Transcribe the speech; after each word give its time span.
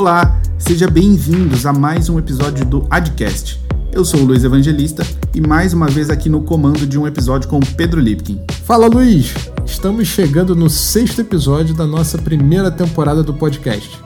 Olá, 0.00 0.40
seja 0.58 0.88
bem-vindos 0.88 1.66
a 1.66 1.74
mais 1.74 2.08
um 2.08 2.18
episódio 2.18 2.64
do 2.64 2.86
Adcast. 2.88 3.60
Eu 3.92 4.02
sou 4.02 4.20
o 4.20 4.24
Luiz 4.24 4.42
Evangelista 4.42 5.06
e 5.34 5.42
mais 5.42 5.74
uma 5.74 5.88
vez 5.88 6.08
aqui 6.08 6.30
no 6.30 6.40
comando 6.40 6.86
de 6.86 6.98
um 6.98 7.06
episódio 7.06 7.50
com 7.50 7.60
Pedro 7.60 8.00
Lipkin. 8.00 8.40
Fala 8.64 8.86
Luiz! 8.86 9.34
Estamos 9.66 10.08
chegando 10.08 10.56
no 10.56 10.70
sexto 10.70 11.20
episódio 11.20 11.74
da 11.74 11.86
nossa 11.86 12.16
primeira 12.16 12.70
temporada 12.70 13.22
do 13.22 13.34
podcast. 13.34 14.00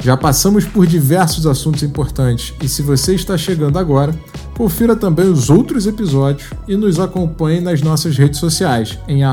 Já 0.00 0.16
passamos 0.16 0.64
por 0.64 0.86
diversos 0.86 1.44
assuntos 1.44 1.82
importantes 1.82 2.54
e 2.62 2.68
se 2.68 2.80
você 2.80 3.16
está 3.16 3.36
chegando 3.36 3.80
agora, 3.80 4.14
confira 4.56 4.94
também 4.94 5.28
os 5.28 5.50
outros 5.50 5.88
episódios 5.88 6.50
e 6.68 6.76
nos 6.76 7.00
acompanhe 7.00 7.60
nas 7.60 7.82
nossas 7.82 8.16
redes 8.16 8.38
sociais 8.38 8.96
em 9.08 9.24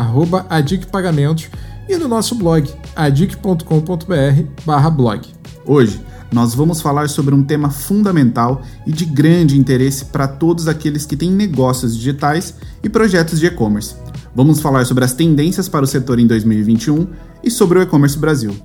adicpagamentos 0.50 1.50
e 1.87 1.96
no 1.97 2.07
nosso 2.07 2.33
blog 2.33 2.68
adic.com.br/blog. 2.96 5.39
Hoje 5.69 6.01
nós 6.32 6.55
vamos 6.55 6.82
falar 6.82 7.09
sobre 7.09 7.36
um 7.36 7.43
tema 7.43 7.69
fundamental 7.69 8.64
e 8.87 8.91
de 8.91 9.05
grande 9.05 9.55
interesse 9.55 10.05
para 10.05 10.28
todos 10.28 10.68
aqueles 10.68 11.05
que 11.05 11.15
têm 11.15 11.29
negócios 11.29 11.95
digitais 11.95 12.55
e 12.82 12.89
projetos 12.89 13.39
de 13.39 13.45
e-commerce. 13.45 13.93
Vamos 14.36 14.61
falar 14.61 14.83
sobre 14.86 15.05
as 15.05 15.14
tendências 15.14 15.69
para 15.69 15.86
o 15.86 15.87
setor 15.87 16.18
em 16.18 16.25
2021 16.25 17.05
e 17.43 17.51
sobre 17.51 17.78
o 17.78 17.82
e-commerce 17.83 18.18
Brasil. 18.18 18.55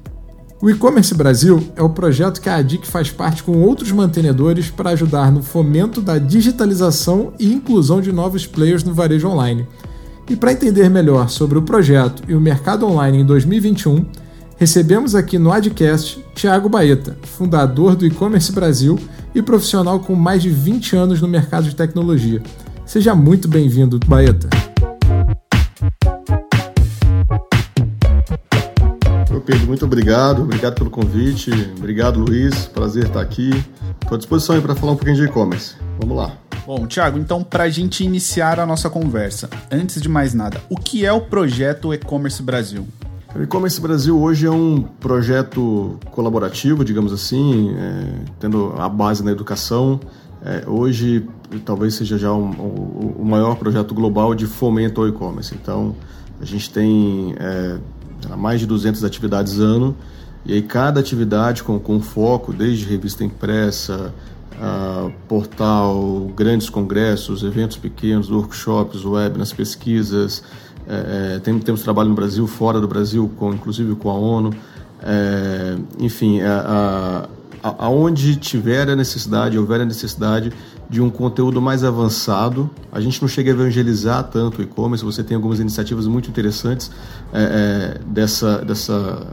O 0.62 0.70
E-Commerce 0.70 1.14
Brasil 1.14 1.62
é 1.77 1.82
o 1.82 1.90
projeto 1.90 2.40
que 2.40 2.48
a 2.48 2.56
ADIC 2.56 2.86
faz 2.86 3.10
parte 3.10 3.42
com 3.42 3.60
outros 3.60 3.92
mantenedores 3.92 4.70
para 4.70 4.91
ajudar 4.91 5.30
no 5.30 5.42
fomento 5.42 6.00
da 6.00 6.16
digitalização 6.16 7.34
e 7.38 7.52
inclusão 7.52 8.00
de 8.00 8.10
novos 8.12 8.46
players 8.46 8.82
no 8.82 8.94
varejo 8.94 9.28
online. 9.28 9.66
E 10.30 10.34
para 10.34 10.52
entender 10.52 10.88
melhor 10.88 11.28
sobre 11.28 11.58
o 11.58 11.62
projeto 11.62 12.22
e 12.27 12.34
o 12.34 12.41
mercado 12.41 12.86
online 12.86 13.18
em 13.18 13.27
2021, 13.27 14.06
recebemos 14.56 15.14
aqui 15.14 15.38
no 15.38 15.52
Adcast 15.52 16.24
Thiago 16.34 16.69
Baeta, 16.69 17.16
fundador 17.22 17.97
do 17.97 18.06
E-Commerce 18.06 18.52
Brasil 18.52 18.98
e 19.34 19.42
profissional 19.42 20.00
com 20.00 20.14
mais 20.14 20.42
de 20.42 20.50
20 20.50 20.97
anos 20.97 21.20
no 21.20 21.28
mercado 21.28 21.69
de 21.69 21.74
tecnologia. 21.74 22.42
Seja 22.86 23.14
muito 23.14 23.48
bem-vindo, 23.48 23.98
Baeta. 24.06 24.48
Pedro, 29.44 29.66
muito 29.66 29.84
obrigado. 29.84 30.42
Obrigado 30.42 30.75
pelo 30.75 30.91
convite. 30.91 31.50
Obrigado, 31.77 32.19
Luiz. 32.19 32.64
Prazer 32.66 33.05
estar 33.05 33.20
aqui. 33.20 33.50
Estou 34.02 34.16
à 34.16 34.19
disposição 34.19 34.60
para 34.60 34.75
falar 34.75 34.92
um 34.92 34.97
pouquinho 34.97 35.16
de 35.16 35.25
e-commerce. 35.25 35.75
Vamos 36.00 36.16
lá. 36.16 36.32
Bom, 36.66 36.86
Thiago, 36.86 37.19
então 37.19 37.44
para 37.44 37.64
a 37.64 37.69
gente 37.69 38.02
iniciar 38.02 38.58
a 38.58 38.64
nossa 38.64 38.88
conversa, 38.88 39.50
antes 39.70 40.00
de 40.00 40.08
mais 40.08 40.32
nada, 40.32 40.62
o 40.70 40.77
que 40.77 41.05
é 41.05 41.12
o 41.12 41.20
projeto 41.20 41.92
E-Commerce 41.92 42.42
Brasil? 42.42 42.88
O 43.34 43.42
E-Commerce 43.42 43.80
Brasil 43.80 44.16
hoje 44.16 44.46
é 44.46 44.50
um 44.50 44.80
projeto 44.80 45.98
colaborativo, 46.12 46.84
digamos 46.84 47.12
assim, 47.12 47.74
é, 47.76 48.20
tendo 48.38 48.72
a 48.78 48.88
base 48.88 49.24
na 49.24 49.32
educação. 49.32 49.98
É, 50.41 50.62
hoje, 50.68 51.26
talvez 51.64 51.94
seja 51.94 52.16
já 52.16 52.32
um, 52.32 52.50
um, 52.50 53.14
o 53.18 53.24
maior 53.24 53.56
projeto 53.56 53.92
global 53.92 54.36
de 54.36 54.46
fomento 54.46 55.00
ao 55.00 55.08
e-commerce. 55.08 55.52
Então, 55.52 55.96
a 56.41 56.44
gente 56.44 56.70
tem 56.70 57.34
é, 57.36 57.78
mais 58.36 58.60
de 58.60 58.66
200 58.66 59.02
atividades 59.02 59.58
ano, 59.58 59.96
e 60.46 60.52
aí 60.52 60.62
cada 60.62 61.00
atividade 61.00 61.64
com, 61.64 61.76
com 61.80 62.00
foco, 62.00 62.52
desde 62.52 62.84
revista 62.84 63.24
impressa, 63.24 64.14
uh, 64.54 65.10
portal, 65.26 66.30
grandes 66.36 66.69
congressos, 66.69 67.42
eventos 67.42 67.76
pequenos, 67.76 68.30
workshops, 68.30 69.04
webinars, 69.04 69.52
pesquisas, 69.52 70.42
é, 70.88 71.38
tem, 71.40 71.58
temos 71.58 71.82
trabalho 71.82 72.08
no 72.08 72.14
Brasil, 72.14 72.46
fora 72.46 72.80
do 72.80 72.88
Brasil, 72.88 73.30
com, 73.36 73.52
inclusive 73.52 73.94
com 73.94 74.10
a 74.10 74.14
ONU, 74.14 74.50
é, 75.02 75.76
enfim, 75.98 76.41
a, 76.41 77.28
a, 77.62 77.74
aonde 77.78 78.36
tiver 78.36 78.88
a 78.88 78.96
necessidade, 78.96 79.59
houver 79.59 79.81
a 79.81 79.84
necessidade 79.84 80.53
de 80.88 81.00
um 81.00 81.09
conteúdo 81.10 81.60
mais 81.60 81.82
avançado. 81.82 82.70
A 82.92 83.00
gente 83.00 83.20
não 83.20 83.28
chega 83.28 83.50
a 83.50 83.54
evangelizar 83.54 84.25
tanto 84.25 84.60
o 84.60 84.62
e-commerce, 84.62 85.04
você 85.04 85.22
tem 85.22 85.34
algumas 85.34 85.60
iniciativas 85.60 86.06
muito 86.06 86.28
interessantes 86.28 86.91
é, 87.32 87.42
é, 87.42 88.00
dessa, 88.06 88.59
dessa 88.59 89.26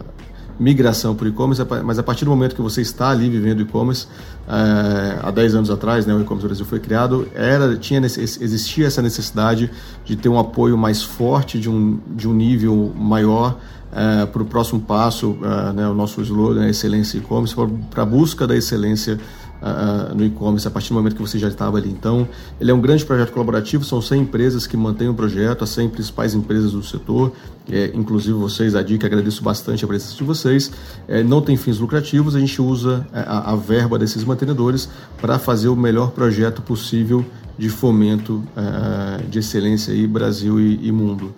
migração 0.61 1.15
para 1.15 1.25
o 1.25 1.27
e-commerce, 1.27 1.65
mas 1.83 1.97
a 1.97 2.03
partir 2.03 2.23
do 2.23 2.29
momento 2.29 2.55
que 2.55 2.61
você 2.61 2.81
está 2.81 3.09
ali 3.09 3.27
vivendo 3.27 3.61
e-commerce, 3.61 4.07
é, 4.47 5.17
há 5.23 5.31
10 5.31 5.55
anos 5.55 5.71
atrás, 5.71 6.05
né, 6.05 6.13
o 6.13 6.21
e-commerce 6.21 6.45
Brasil 6.45 6.65
foi 6.65 6.79
criado, 6.79 7.27
era, 7.33 7.75
tinha, 7.75 7.99
existia 7.99 8.85
essa 8.85 9.01
necessidade 9.01 9.71
de 10.05 10.15
ter 10.15 10.29
um 10.29 10.37
apoio 10.37 10.77
mais 10.77 11.01
forte, 11.01 11.59
de 11.59 11.67
um, 11.67 11.99
de 12.15 12.29
um 12.29 12.33
nível 12.33 12.93
maior 12.95 13.57
é, 13.91 14.27
para 14.27 14.43
o 14.43 14.45
próximo 14.45 14.79
passo, 14.79 15.35
é, 15.41 15.73
né, 15.73 15.87
o 15.87 15.95
nosso 15.95 16.21
slogan 16.21 16.63
é 16.63 16.69
excelência 16.69 17.17
e-commerce, 17.17 17.55
para 17.89 18.03
a 18.03 18.05
busca 18.05 18.45
da 18.45 18.55
excelência 18.55 19.19
no 20.15 20.25
e-commerce 20.25 20.67
a 20.67 20.71
partir 20.71 20.89
do 20.89 20.95
momento 20.95 21.15
que 21.15 21.21
você 21.21 21.37
já 21.37 21.47
estava 21.47 21.77
ali. 21.77 21.89
Então, 21.89 22.27
ele 22.59 22.71
é 22.71 22.73
um 22.73 22.81
grande 22.81 23.05
projeto 23.05 23.31
colaborativo, 23.31 23.83
são 23.83 24.01
100 24.01 24.21
empresas 24.21 24.65
que 24.65 24.75
mantêm 24.75 25.07
o 25.07 25.13
projeto, 25.13 25.63
as 25.63 25.69
100 25.69 25.89
principais 25.89 26.33
empresas 26.33 26.71
do 26.71 26.81
setor, 26.81 27.31
é, 27.69 27.91
inclusive 27.93 28.33
vocês, 28.33 28.75
a 28.75 28.81
DIC, 28.81 29.05
agradeço 29.05 29.43
bastante 29.43 29.85
a 29.85 29.87
presença 29.87 30.15
de 30.15 30.23
vocês. 30.23 30.71
É, 31.07 31.23
não 31.23 31.41
tem 31.41 31.55
fins 31.55 31.77
lucrativos, 31.79 32.35
a 32.35 32.39
gente 32.39 32.61
usa 32.61 33.07
é, 33.13 33.19
a, 33.19 33.51
a 33.51 33.55
verba 33.55 33.99
desses 33.99 34.23
mantenedores 34.23 34.89
para 35.19 35.37
fazer 35.37 35.69
o 35.69 35.75
melhor 35.75 36.11
projeto 36.11 36.61
possível 36.61 37.25
de 37.57 37.69
fomento 37.69 38.43
uh, 38.57 39.29
de 39.29 39.39
excelência 39.39 39.93
aí, 39.93 40.07
Brasil 40.07 40.59
e, 40.59 40.87
e 40.87 40.91
mundo. 40.91 41.33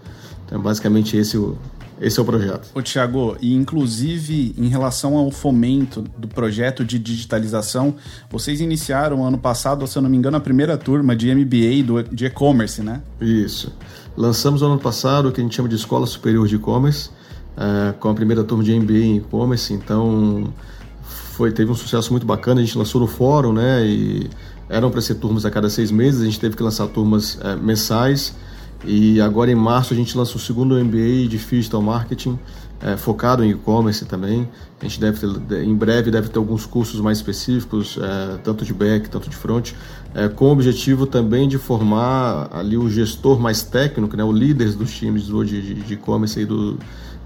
Então, 0.46 0.62
basicamente, 0.62 1.18
esse 1.18 1.38
o, 1.38 1.58
esse 2.04 2.20
é 2.20 2.22
o 2.22 2.26
projeto. 2.26 2.70
Ô, 2.76 2.82
Tiago, 2.82 3.38
e 3.42 3.54
inclusive 3.54 4.54
em 4.58 4.68
relação 4.68 5.16
ao 5.18 5.32
fomento 5.32 6.04
do 6.18 6.28
projeto 6.28 6.84
de 6.84 7.00
digitalização, 7.00 7.96
vocês 8.30 8.60
iniciaram 8.60 9.26
ano 9.26 9.38
passado, 9.38 9.88
se 9.88 9.98
eu 9.98 10.02
não 10.02 10.10
me 10.10 10.18
engano, 10.18 10.36
a 10.36 10.40
primeira 10.42 10.78
turma 10.78 11.16
de 11.16 11.34
MBA 11.34 11.84
do, 11.84 12.04
de 12.04 12.26
e-commerce, 12.26 12.82
né? 12.82 13.02
Isso. 13.22 13.74
Lançamos 14.18 14.62
ano 14.62 14.78
passado 14.78 15.30
o 15.30 15.32
que 15.32 15.40
a 15.40 15.44
gente 15.44 15.56
chama 15.56 15.70
de 15.70 15.76
Escola 15.76 16.06
Superior 16.06 16.48
de 16.48 16.56
E-Commerce, 16.56 17.10
uh, 17.58 17.94
com 18.00 18.10
a 18.10 18.14
primeira 18.14 18.44
turma 18.44 18.64
de 18.64 18.78
MBA 18.78 18.98
em 18.98 19.18
e-commerce, 19.18 19.74
então 19.74 20.54
foi, 21.02 21.52
teve 21.52 21.72
um 21.72 21.76
sucesso 21.76 22.12
muito 22.12 22.26
bacana, 22.26 22.62
a 22.62 22.64
gente 22.64 22.78
lançou 22.78 23.02
no 23.02 23.08
fórum, 23.08 23.54
né, 23.54 23.86
e 23.86 24.30
eram 24.70 24.92
para 24.92 25.02
ser 25.02 25.16
turmas 25.16 25.46
a 25.46 25.52
cada 25.52 25.70
seis 25.70 25.90
meses, 25.90 26.22
a 26.22 26.26
gente 26.26 26.40
teve 26.40 26.56
que 26.56 26.62
lançar 26.62 26.88
turmas 26.88 27.36
uh, 27.36 27.58
mensais, 27.62 28.36
e 28.86 29.22
agora 29.22 29.52
em 29.52 29.56
março 29.56 29.94
a 29.94 29.96
gente 29.96 30.18
lança 30.18 30.36
o 30.36 30.40
segundo 30.40 30.76
MBA 30.76 31.28
de 31.28 31.38
Digital 31.38 31.82
Marketing, 31.82 32.38
é, 32.82 32.98
focado 32.98 33.44
em 33.44 33.52
e-commerce 33.52 34.04
também. 34.06 34.48
A 34.82 34.84
gente 34.84 35.00
deve 35.00 35.20
ter, 35.20 35.64
em 35.64 35.74
breve 35.74 36.12
deve 36.12 36.28
ter 36.28 36.38
alguns 36.38 36.66
cursos 36.66 37.00
mais 37.00 37.18
específicos, 37.18 37.98
é, 37.98 38.38
tanto 38.44 38.66
de 38.66 38.74
back, 38.74 39.10
tanto 39.10 39.30
de 39.30 39.36
front, 39.36 39.72
é, 40.14 40.28
com 40.28 40.46
o 40.46 40.52
objetivo 40.52 41.06
também 41.06 41.48
de 41.48 41.58
formar 41.58 42.50
ali 42.52 42.78
o 42.78 42.90
gestor 42.90 43.40
mais 43.40 43.64
técnico, 43.64 44.18
né, 44.18 44.24
o 44.24 44.32
líder 44.32 44.74
dos 44.74 44.92
times 44.92 45.24
de 45.24 45.94
e-commerce 45.94 46.42
e 46.42 46.46
do, 46.46 46.78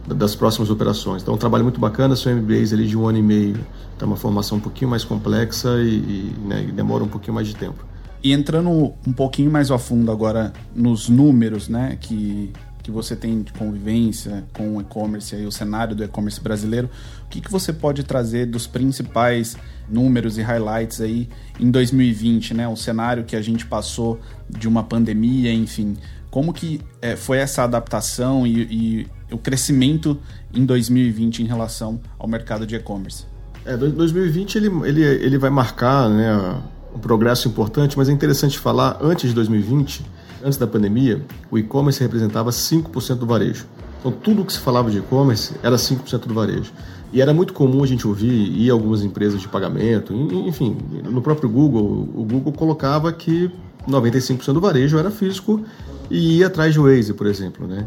das 0.06 0.36
próximas 0.36 0.70
operações. 0.70 1.24
Então, 1.24 1.34
um 1.34 1.38
trabalho 1.38 1.64
muito 1.64 1.80
bacana, 1.80 2.16
são 2.16 2.34
MBAs 2.34 2.72
ali 2.72 2.88
de 2.88 2.96
um 2.96 3.08
ano 3.08 3.18
e 3.18 3.24
meio. 3.24 3.58
Então, 3.96 4.08
uma 4.08 4.18
formação 4.18 4.60
um 4.60 4.62
pouquinho 4.62 4.92
mais 4.92 5.04
complexa 5.04 5.70
e, 5.82 5.96
e, 5.96 6.36
né, 6.46 6.66
e 6.70 6.72
demora 6.72 7.04
um 7.04 7.08
pouquinho 7.08 7.34
mais 7.34 7.48
de 7.48 7.56
tempo. 7.56 7.84
E 8.28 8.34
entrando 8.34 8.94
um 9.08 9.14
pouquinho 9.14 9.50
mais 9.50 9.72
a 9.72 9.80
fundo 9.80 10.12
agora 10.12 10.52
nos 10.76 11.08
números, 11.08 11.70
né, 11.70 11.98
que, 11.98 12.52
que 12.84 12.92
você 12.92 13.16
tem 13.16 13.42
de 13.42 13.54
convivência 13.54 14.44
com 14.52 14.76
o 14.76 14.82
e-commerce 14.82 15.34
e 15.34 15.46
o 15.46 15.52
cenário 15.52 15.96
do 15.96 16.04
e-commerce 16.04 16.42
brasileiro, 16.42 16.90
o 17.24 17.30
que, 17.30 17.40
que 17.40 17.50
você 17.50 17.72
pode 17.72 18.04
trazer 18.04 18.46
dos 18.46 18.68
principais 18.68 19.56
números 19.90 20.38
e 20.38 20.42
highlights 20.42 21.00
aí 21.00 21.30
em 21.58 21.72
2020, 21.72 22.54
né, 22.54 22.68
o 22.68 22.76
cenário 22.76 23.24
que 23.24 23.34
a 23.34 23.42
gente 23.42 23.66
passou 23.66 24.20
de 24.50 24.68
uma 24.68 24.84
pandemia, 24.84 25.54
enfim, 25.54 25.96
como 26.30 26.52
que 26.52 26.82
é, 27.02 27.16
foi 27.16 27.38
essa 27.38 27.64
adaptação 27.64 28.46
e, 28.46 29.08
e 29.30 29.34
o 29.34 29.38
crescimento 29.38 30.20
em 30.54 30.66
2020 30.66 31.44
em 31.44 31.46
relação 31.46 31.98
ao 32.20 32.28
mercado 32.28 32.68
de 32.68 32.76
e-commerce? 32.76 33.24
É, 33.64 33.78
2020 33.78 34.58
ele, 34.58 34.68
ele, 34.86 35.02
ele 35.02 35.38
vai 35.38 35.50
marcar, 35.50 36.10
né, 36.10 36.62
um 36.98 37.00
progresso 37.00 37.48
importante, 37.48 37.96
mas 37.98 38.10
é 38.10 38.12
interessante 38.12 38.58
falar, 38.58 38.98
antes 39.00 39.30
de 39.30 39.36
2020, 39.36 40.04
antes 40.44 40.58
da 40.58 40.66
pandemia, 40.66 41.22
o 41.52 41.58
e-commerce 41.58 42.02
representava 42.02 42.50
5% 42.50 43.16
do 43.16 43.26
varejo. 43.26 43.66
Então, 44.00 44.12
tudo 44.12 44.44
que 44.44 44.52
se 44.52 44.60
falava 44.60 44.90
de 44.90 44.98
e-commerce 44.98 45.54
era 45.62 45.76
5% 45.76 46.26
do 46.26 46.34
varejo. 46.34 46.72
E 47.14 47.22
era 47.22 47.34
muito 47.34 47.54
comum 47.54 47.84
a 47.84 47.88
gente 47.88 48.06
ouvir, 48.08 48.52
e 48.52 48.70
algumas 48.70 49.04
empresas 49.04 49.40
de 49.40 49.48
pagamento, 49.48 50.14
enfim, 50.46 50.76
no 51.06 51.22
próprio 51.22 51.48
Google, 51.48 52.10
o 52.14 52.24
Google 52.24 52.52
colocava 52.52 53.14
que 53.14 53.50
95% 53.88 54.54
do 54.54 54.60
varejo 54.60 54.98
era 54.98 55.10
físico 55.10 55.64
e 56.10 56.40
ia 56.40 56.48
atrás 56.48 56.74
de 56.74 56.80
Waze, 56.80 57.14
por 57.14 57.28
exemplo, 57.28 57.66
né? 57.66 57.86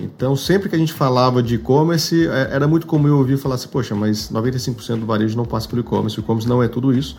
Então, 0.00 0.34
sempre 0.34 0.70
que 0.70 0.74
a 0.74 0.78
gente 0.78 0.92
falava 0.92 1.42
de 1.42 1.56
e-commerce, 1.56 2.26
é, 2.26 2.48
era 2.50 2.66
muito 2.66 2.86
comum 2.86 3.08
eu 3.08 3.18
ouvir 3.18 3.36
falar 3.36 3.56
assim, 3.56 3.68
poxa, 3.68 3.94
mas 3.94 4.30
95% 4.30 5.00
do 5.00 5.06
varejo 5.06 5.36
não 5.36 5.44
passa 5.44 5.68
pelo 5.68 5.82
e-commerce, 5.82 6.18
o 6.18 6.20
e-commerce 6.20 6.48
não 6.48 6.62
é 6.62 6.68
tudo 6.68 6.94
isso. 6.94 7.16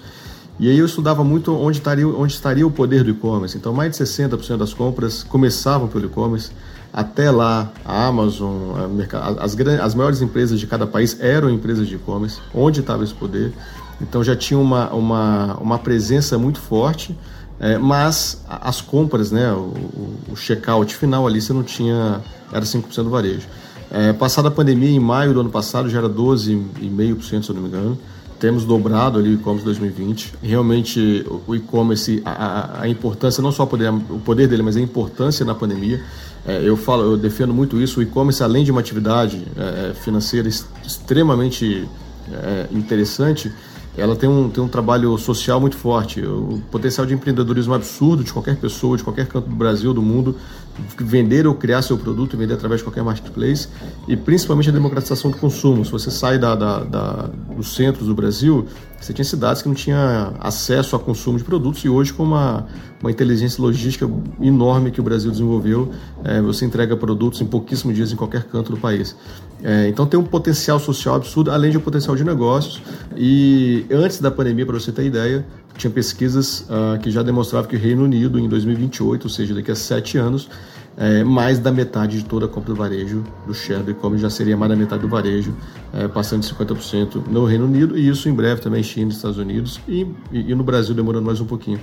E 0.59 0.69
aí 0.69 0.77
eu 0.77 0.85
estudava 0.85 1.23
muito 1.23 1.55
onde 1.55 1.79
estaria, 1.79 2.07
onde 2.07 2.33
estaria 2.33 2.65
o 2.65 2.71
poder 2.71 3.03
do 3.03 3.09
e-commerce. 3.09 3.57
Então, 3.57 3.73
mais 3.73 3.97
de 3.97 4.03
60% 4.03 4.57
das 4.57 4.73
compras 4.73 5.23
começavam 5.23 5.87
pelo 5.87 6.05
e-commerce. 6.05 6.51
Até 6.91 7.31
lá, 7.31 7.71
a 7.83 8.05
Amazon, 8.05 8.75
a 8.75 9.43
as, 9.43 9.57
as 9.59 9.95
maiores 9.95 10.21
empresas 10.21 10.59
de 10.59 10.67
cada 10.67 10.85
país 10.85 11.19
eram 11.19 11.49
empresas 11.49 11.87
de 11.87 11.95
e-commerce, 11.95 12.39
onde 12.53 12.81
estava 12.81 13.03
esse 13.03 13.13
poder. 13.13 13.51
Então 13.99 14.23
já 14.23 14.35
tinha 14.35 14.59
uma, 14.59 14.89
uma, 14.91 15.55
uma 15.55 15.79
presença 15.79 16.37
muito 16.37 16.59
forte, 16.59 17.17
é, 17.59 17.77
mas 17.77 18.43
as 18.47 18.79
compras, 18.79 19.31
né, 19.31 19.51
o, 19.53 19.73
o 20.31 20.35
check-out 20.35 20.95
final 20.95 21.25
ali, 21.25 21.41
você 21.41 21.53
não 21.53 21.63
tinha, 21.63 22.21
era 22.51 22.63
5% 22.63 23.03
do 23.03 23.09
varejo. 23.09 23.47
É, 23.89 24.11
passada 24.11 24.47
a 24.47 24.51
pandemia, 24.51 24.89
em 24.89 24.99
maio 24.99 25.33
do 25.33 25.39
ano 25.39 25.49
passado, 25.49 25.89
já 25.89 25.99
era 25.99 26.09
12,5%, 26.09 27.43
se 27.43 27.49
eu 27.49 27.55
não 27.55 27.61
me 27.61 27.69
engano. 27.69 27.97
Temos 28.43 28.65
dobrado 28.65 29.19
ali 29.19 29.29
o 29.29 29.33
e-commerce 29.35 29.63
2020. 29.63 30.33
Realmente, 30.43 31.25
o 31.47 31.55
e-commerce, 31.55 32.21
a, 32.25 32.81
a, 32.81 32.89
importância, 32.89 33.41
não 33.41 33.53
só 33.53 33.63
o 33.63 33.67
poder, 33.67 33.89
o 33.89 34.19
poder 34.19 34.49
dele, 34.49 34.61
mas 34.61 34.75
a 34.75 34.81
importância 34.81 35.45
na 35.45 35.55
pandemia. 35.55 36.03
É, 36.45 36.61
eu 36.61 36.75
falo, 36.75 37.03
eu 37.03 37.15
defendo 37.15 37.53
muito 37.53 37.81
isso. 37.81 38.01
O 38.01 38.03
e-commerce, 38.03 38.43
além 38.43 38.65
de 38.65 38.69
uma 38.69 38.81
atividade 38.81 39.41
é, 39.55 39.91
é 39.91 39.93
financeira 39.93 40.49
extremamente 40.49 41.87
é, 42.33 42.67
interessante, 42.71 43.49
ela 43.97 44.13
tem 44.13 44.27
um, 44.27 44.49
tem 44.49 44.61
um 44.61 44.67
trabalho 44.67 45.17
social 45.17 45.61
muito 45.61 45.77
forte. 45.77 46.19
O 46.19 46.61
potencial 46.69 47.05
de 47.05 47.13
empreendedorismo 47.13 47.73
absurdo 47.73 48.25
de 48.25 48.33
qualquer 48.33 48.57
pessoa, 48.57 48.97
de 48.97 49.05
qualquer 49.05 49.25
canto 49.25 49.47
do 49.47 49.55
Brasil, 49.55 49.93
do 49.93 50.01
mundo, 50.01 50.35
vender 50.97 51.45
ou 51.47 51.55
criar 51.55 51.81
seu 51.81 51.97
produto 51.97 52.33
e 52.33 52.37
vender 52.37 52.53
através 52.53 52.81
de 52.81 52.85
qualquer 52.85 53.03
marketplace. 53.03 53.67
E 54.07 54.15
principalmente 54.15 54.69
a 54.69 54.71
democratização 54.71 55.31
do 55.31 55.37
consumo. 55.37 55.85
Se 55.85 55.91
você 55.91 56.09
sai 56.09 56.37
da, 56.37 56.55
da, 56.55 56.83
da 56.83 57.29
dos 57.55 57.75
centros 57.75 58.07
do 58.07 58.15
Brasil, 58.15 58.65
você 58.99 59.13
tinha 59.13 59.25
cidades 59.25 59.61
que 59.61 59.67
não 59.67 59.75
tinha 59.75 60.33
acesso 60.39 60.95
a 60.95 60.99
consumo 60.99 61.37
de 61.37 61.43
produtos 61.43 61.83
e 61.83 61.89
hoje 61.89 62.13
com 62.13 62.23
uma, 62.23 62.65
uma 63.01 63.11
inteligência 63.11 63.61
logística 63.61 64.09
enorme 64.39 64.91
que 64.91 64.99
o 65.01 65.03
Brasil 65.03 65.29
desenvolveu, 65.29 65.91
é, 66.23 66.41
você 66.41 66.65
entrega 66.65 66.95
produtos 66.95 67.41
em 67.41 67.45
pouquíssimos 67.45 67.95
dias 67.95 68.11
em 68.11 68.15
qualquer 68.15 68.43
canto 68.45 68.71
do 68.71 68.77
país. 68.77 69.15
É, 69.63 69.87
então 69.87 70.05
tem 70.05 70.19
um 70.19 70.23
potencial 70.23 70.77
social 70.77 71.15
absurdo, 71.15 71.49
além 71.49 71.71
de 71.71 71.77
um 71.77 71.81
potencial 71.81 72.15
de 72.15 72.23
negócios. 72.23 72.81
E 73.15 73.85
antes 73.89 74.19
da 74.19 74.29
pandemia, 74.29 74.65
para 74.65 74.77
você 74.77 74.91
ter 74.91 75.05
ideia, 75.05 75.45
tinha 75.77 75.89
pesquisas 75.89 76.61
uh, 76.61 76.99
que 77.01 77.09
já 77.09 77.23
demonstravam 77.23 77.69
que 77.69 77.75
o 77.75 77.79
Reino 77.79 78.03
Unido, 78.03 78.37
em 78.37 78.47
2028, 78.47 79.23
ou 79.23 79.29
seja, 79.29 79.55
daqui 79.55 79.71
a 79.71 79.75
sete 79.75 80.17
anos, 80.17 80.49
é, 80.97 81.23
mais 81.23 81.59
da 81.59 81.71
metade 81.71 82.19
de 82.19 82.25
toda 82.25 82.45
a 82.45 82.47
compra 82.47 82.73
do 82.73 82.75
varejo 82.75 83.23
do 83.47 83.53
share 83.53 83.81
do 83.81 83.91
e-commerce 83.91 84.21
já 84.21 84.29
seria 84.29 84.55
mais 84.55 84.69
da 84.69 84.75
metade 84.75 85.01
do 85.01 85.07
varejo, 85.07 85.55
é, 85.91 86.07
passando 86.07 86.41
de 86.41 86.53
50% 86.53 87.27
no 87.27 87.45
Reino 87.45 87.65
Unido 87.65 87.97
e 87.97 88.07
isso 88.07 88.29
em 88.29 88.33
breve 88.33 88.61
também 88.61 88.83
China 88.83 89.11
Estados 89.11 89.37
Unidos 89.37 89.79
e, 89.87 90.05
e, 90.31 90.51
e, 90.51 90.55
no 90.55 90.63
Brasil 90.63 90.93
demorando 90.93 91.25
mais 91.25 91.41
um 91.41 91.45
pouquinho. 91.45 91.79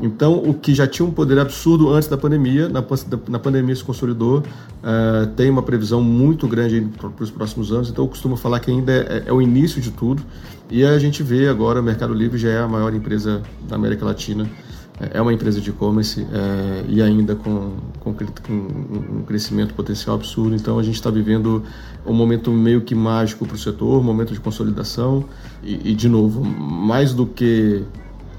Então, 0.00 0.34
o 0.34 0.54
que 0.54 0.74
já 0.74 0.86
tinha 0.86 1.06
um 1.06 1.10
poder 1.10 1.38
absurdo 1.38 1.90
antes 1.90 2.08
da 2.08 2.16
pandemia, 2.16 2.68
na, 2.68 2.82
na 3.28 3.38
pandemia 3.38 3.76
se 3.76 3.84
consolidou, 3.84 4.42
é, 4.82 5.26
tem 5.36 5.50
uma 5.50 5.62
previsão 5.62 6.02
muito 6.02 6.48
grande 6.48 6.80
para 6.96 7.10
os 7.22 7.30
próximos 7.30 7.72
anos, 7.72 7.90
então 7.90 8.04
eu 8.04 8.08
costumo 8.08 8.36
falar 8.36 8.60
que 8.60 8.70
ainda 8.70 8.92
é, 8.92 9.24
é 9.26 9.32
o 9.32 9.40
início 9.42 9.80
de 9.80 9.90
tudo 9.90 10.22
e 10.70 10.84
a 10.84 10.98
gente 10.98 11.22
vê 11.22 11.46
agora 11.46 11.80
o 11.80 11.82
Mercado 11.82 12.14
Livre 12.14 12.38
já 12.38 12.48
é 12.48 12.58
a 12.58 12.68
maior 12.68 12.94
empresa 12.94 13.42
da 13.68 13.76
América 13.76 14.04
Latina 14.04 14.48
é 15.10 15.20
uma 15.20 15.32
empresa 15.32 15.60
de 15.60 15.70
e-commerce 15.70 16.26
é, 16.32 16.84
e 16.88 17.02
ainda 17.02 17.34
com, 17.34 17.72
com, 17.98 18.14
com, 18.14 18.52
um 18.52 19.22
crescimento 19.26 19.74
potencial 19.74 20.14
absurdo. 20.16 20.54
Então 20.54 20.78
a 20.78 20.82
gente 20.82 20.94
está 20.94 21.10
vivendo 21.10 21.62
um 22.06 22.12
momento 22.12 22.52
meio 22.52 22.82
que 22.82 22.94
mágico 22.94 23.46
para 23.46 23.54
o 23.54 23.58
setor, 23.58 24.00
um 24.00 24.02
momento 24.02 24.32
de 24.32 24.40
consolidação 24.40 25.24
e, 25.62 25.90
e, 25.90 25.94
de 25.94 26.08
novo, 26.08 26.44
mais 26.44 27.12
do 27.12 27.26
que 27.26 27.82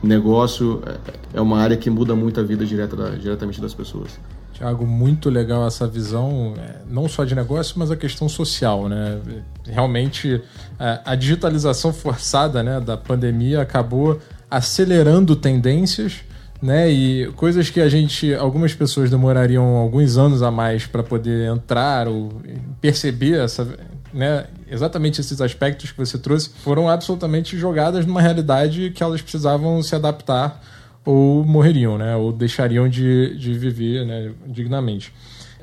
negócio, 0.08 0.82
é, 0.86 1.38
é 1.38 1.42
uma 1.42 1.60
área 1.60 1.78
que 1.78 1.90
muda 1.90 2.16
muito 2.16 2.40
a 2.40 2.44
vida 2.44 2.66
direta 2.66 2.96
da, 2.96 3.10
diretamente 3.10 3.62
das 3.62 3.74
pessoas. 3.74 4.20
Tiago, 4.54 4.86
muito 4.86 5.30
legal 5.30 5.66
essa 5.66 5.88
visão, 5.88 6.54
é, 6.58 6.82
não 6.88 7.08
só 7.08 7.24
de 7.24 7.34
negócio, 7.34 7.76
mas 7.78 7.90
a 7.90 7.96
questão 7.96 8.30
social, 8.30 8.88
né? 8.88 9.20
Realmente, 9.66 10.42
é, 10.80 11.00
a 11.04 11.16
digitalização 11.16 11.92
forçada 11.92 12.62
né, 12.62 12.80
da 12.80 12.96
pandemia 12.96 13.62
acabou 13.62 14.20
acelerando 14.50 15.36
tendências 15.36 16.24
né? 16.64 16.90
E 16.90 17.28
coisas 17.34 17.70
que 17.70 17.82
a 17.82 17.90
gente, 17.90 18.34
algumas 18.34 18.74
pessoas 18.74 19.10
demorariam 19.10 19.76
alguns 19.76 20.16
anos 20.16 20.42
a 20.42 20.50
mais 20.50 20.86
para 20.86 21.04
poder 21.04 21.52
entrar 21.54 22.08
ou 22.08 22.32
perceber 22.80 23.44
essa, 23.44 23.68
né? 24.14 24.46
Exatamente 24.70 25.20
esses 25.20 25.42
aspectos 25.42 25.92
que 25.92 25.98
você 25.98 26.18
trouxe 26.18 26.50
foram 26.64 26.88
absolutamente 26.90 27.58
jogadas 27.58 28.06
numa 28.06 28.22
realidade 28.22 28.92
que 28.92 29.02
elas 29.04 29.22
precisavam 29.22 29.82
se 29.82 29.96
adaptar 29.96 30.62
ou 31.04 31.44
morreriam, 31.44 31.98
né? 31.98 32.16
Ou 32.16 32.32
deixariam 32.32 32.88
de, 32.88 33.38
de 33.38 33.54
viver, 33.54 34.06
né? 34.06 34.32
Dignamente. 34.46 35.14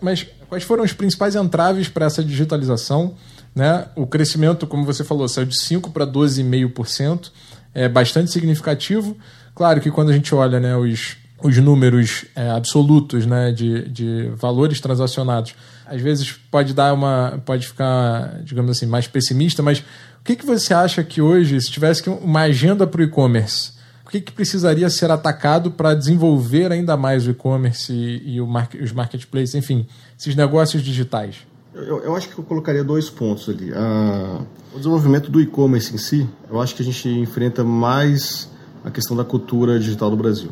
Mas 0.00 0.26
quais 0.48 0.64
foram 0.64 0.82
os 0.82 0.92
principais 0.92 1.36
entraves 1.36 1.88
para 1.88 2.06
essa 2.06 2.24
digitalização? 2.24 3.14
Né? 3.54 3.86
O 3.96 4.06
crescimento, 4.06 4.66
como 4.66 4.84
você 4.84 5.04
falou, 5.04 5.28
saiu 5.28 5.46
de 5.46 5.58
5 5.58 5.90
para 5.90 6.06
12,5%, 6.06 7.30
é 7.74 7.88
bastante 7.88 8.30
significativo. 8.30 9.16
Claro 9.54 9.80
que 9.80 9.90
quando 9.90 10.10
a 10.10 10.12
gente 10.12 10.34
olha 10.34 10.58
né, 10.58 10.76
os, 10.76 11.16
os 11.42 11.56
números 11.58 12.24
é, 12.34 12.50
absolutos 12.50 13.26
né, 13.26 13.52
de, 13.52 13.88
de 13.88 14.30
valores 14.36 14.80
transacionados, 14.80 15.54
às 15.90 16.00
vezes 16.00 16.32
pode 16.32 16.72
dar 16.72 16.94
uma. 16.94 17.42
pode 17.44 17.66
ficar, 17.66 18.40
digamos 18.44 18.70
assim, 18.70 18.86
mais 18.86 19.08
pessimista, 19.08 19.62
mas 19.62 19.80
o 19.80 20.24
que, 20.24 20.36
que 20.36 20.46
você 20.46 20.72
acha 20.72 21.02
que 21.02 21.20
hoje, 21.20 21.60
se 21.60 21.70
tivesse 21.70 22.08
uma 22.08 22.42
agenda 22.42 22.86
para 22.86 23.00
o 23.00 23.04
e-commerce, 23.04 23.72
o 24.06 24.10
que, 24.10 24.20
que 24.20 24.32
precisaria 24.32 24.88
ser 24.88 25.10
atacado 25.10 25.70
para 25.70 25.94
desenvolver 25.94 26.70
ainda 26.70 26.96
mais 26.96 27.26
o 27.26 27.30
e-commerce 27.30 27.92
e, 27.92 28.36
e 28.36 28.40
o 28.40 28.48
os 28.80 28.92
marketplaces, 28.92 29.54
enfim, 29.54 29.86
esses 30.18 30.36
negócios 30.36 30.82
digitais? 30.82 31.38
Eu, 31.74 32.00
eu, 32.00 32.16
acho 32.16 32.28
que 32.28 32.38
eu 32.38 32.44
colocaria 32.44 32.84
dois 32.84 33.10
pontos 33.10 33.48
ali. 33.48 33.72
Ah, 33.72 34.42
o 34.72 34.78
desenvolvimento 34.78 35.30
do 35.30 35.40
e-commerce 35.40 35.94
em 35.94 35.98
si, 35.98 36.28
eu 36.48 36.60
acho 36.60 36.74
que 36.74 36.82
a 36.82 36.84
gente 36.84 37.08
enfrenta 37.08 37.64
mais 37.64 38.48
a 38.84 38.90
questão 38.90 39.16
da 39.16 39.24
cultura 39.24 39.78
digital 39.78 40.10
do 40.10 40.16
Brasil. 40.16 40.50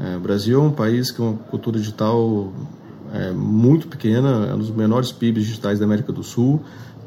É, 0.00 0.16
o 0.16 0.20
Brasil 0.20 0.60
é 0.60 0.62
um 0.62 0.72
país 0.72 1.10
com 1.10 1.30
uma 1.30 1.38
cultura 1.38 1.78
digital 1.78 2.52
é, 3.14 3.30
muito 3.30 3.86
pequena, 3.86 4.48
é 4.50 4.54
um 4.54 4.58
dos 4.58 4.70
menores 4.70 5.12
PIBs 5.12 5.44
digitais 5.44 5.78
da 5.78 5.84
América 5.84 6.12
do 6.12 6.24
Sul. 6.24 6.60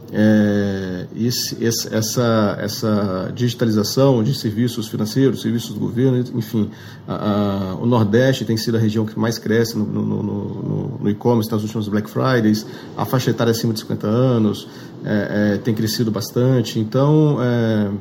É, 0.10 1.06
esse, 1.18 1.66
essa, 1.66 2.58
essa 2.62 3.30
digitalização 3.36 4.24
de 4.24 4.34
serviços 4.34 4.88
financeiros, 4.88 5.42
serviços 5.42 5.74
do 5.74 5.82
governo, 5.82 6.24
enfim, 6.34 6.70
a, 7.06 7.74
a, 7.74 7.76
o 7.76 7.86
Nordeste 7.86 8.46
tem 8.46 8.56
sido 8.56 8.78
a 8.78 8.80
região 8.80 9.06
que 9.06 9.20
mais 9.20 9.38
cresce 9.38 9.78
no, 9.78 9.86
no, 9.86 10.24
no, 10.24 10.98
no 11.00 11.10
e-commerce 11.10 11.52
nas 11.52 11.62
últimas 11.62 11.90
Black 11.90 12.10
Fridays, 12.10 12.66
a 12.96 13.04
faixa 13.04 13.32
etária 13.32 13.52
acima 13.52 13.74
de 13.74 13.82
50 13.82 14.08
anos 14.08 14.70
é, 15.04 15.56
é, 15.56 15.58
tem 15.58 15.74
crescido 15.76 16.10
bastante. 16.10 16.80
Então, 16.80 17.40
é, 17.42 17.92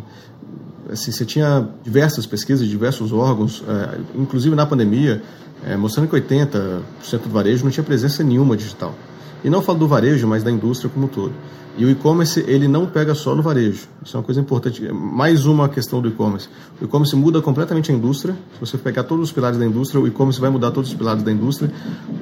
assim, 0.93 1.11
você 1.11 1.25
tinha 1.25 1.69
diversas 1.83 2.25
pesquisas, 2.25 2.69
diversos 2.69 3.13
órgãos, 3.13 3.65
é, 3.67 3.99
inclusive 4.15 4.55
na 4.55 4.65
pandemia, 4.65 5.23
é, 5.67 5.77
mostrando 5.77 6.09
que 6.09 6.17
80% 6.17 6.83
do 7.25 7.29
varejo 7.29 7.65
não 7.65 7.71
tinha 7.73 7.83
presença 7.83 8.23
nenhuma 8.23 8.57
digital. 8.57 8.95
E 9.43 9.51
não 9.51 9.61
falo 9.61 9.81
do 9.81 9.89
varejo, 9.89 10.27
mas 10.27 10.43
da 10.43 10.51
indústria 10.51 10.89
como 10.89 11.07
um 11.07 11.09
todo. 11.09 11.33
E 11.77 11.85
o 11.85 11.91
e-commerce, 11.91 12.43
ele 12.47 12.67
não 12.67 12.87
pega 12.87 13.15
só 13.15 13.35
no 13.35 13.43
varejo. 13.43 13.87
Isso 14.03 14.17
é 14.17 14.19
uma 14.19 14.23
coisa 14.23 14.41
importante. 14.41 14.81
Mais 14.91 15.45
uma 15.45 15.69
questão 15.69 16.01
do 16.01 16.09
e-commerce. 16.09 16.49
O 16.81 16.85
e-commerce 16.85 17.15
muda 17.15 17.43
completamente 17.43 17.93
a 17.93 17.95
indústria. 17.95 18.35
Se 18.55 18.61
você 18.61 18.79
pegar 18.79 19.05
todos 19.05 19.29
os 19.29 19.33
pilares 19.33 19.59
da 19.59 19.67
indústria, 19.67 20.01
o 20.01 20.07
e-commerce 20.07 20.41
vai 20.41 20.49
mudar 20.49 20.71
todos 20.71 20.91
os 20.91 20.97
pilares 20.97 21.23
da 21.23 21.31
indústria. 21.31 21.71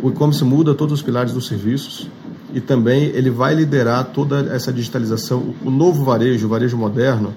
O 0.03 0.09
e-commerce 0.09 0.43
muda 0.43 0.75
todos 0.75 0.95
os 0.95 1.03
pilares 1.03 1.33
dos 1.33 1.47
serviços. 1.47 2.09
E 2.53 2.61
também 2.61 3.05
ele 3.15 3.31
vai 3.31 3.55
liderar 3.55 4.07
toda 4.07 4.41
essa 4.53 4.73
digitalização. 4.73 5.55
O 5.65 5.71
novo 5.71 6.03
varejo, 6.05 6.47
o 6.47 6.49
varejo 6.49 6.77
moderno, 6.77 7.29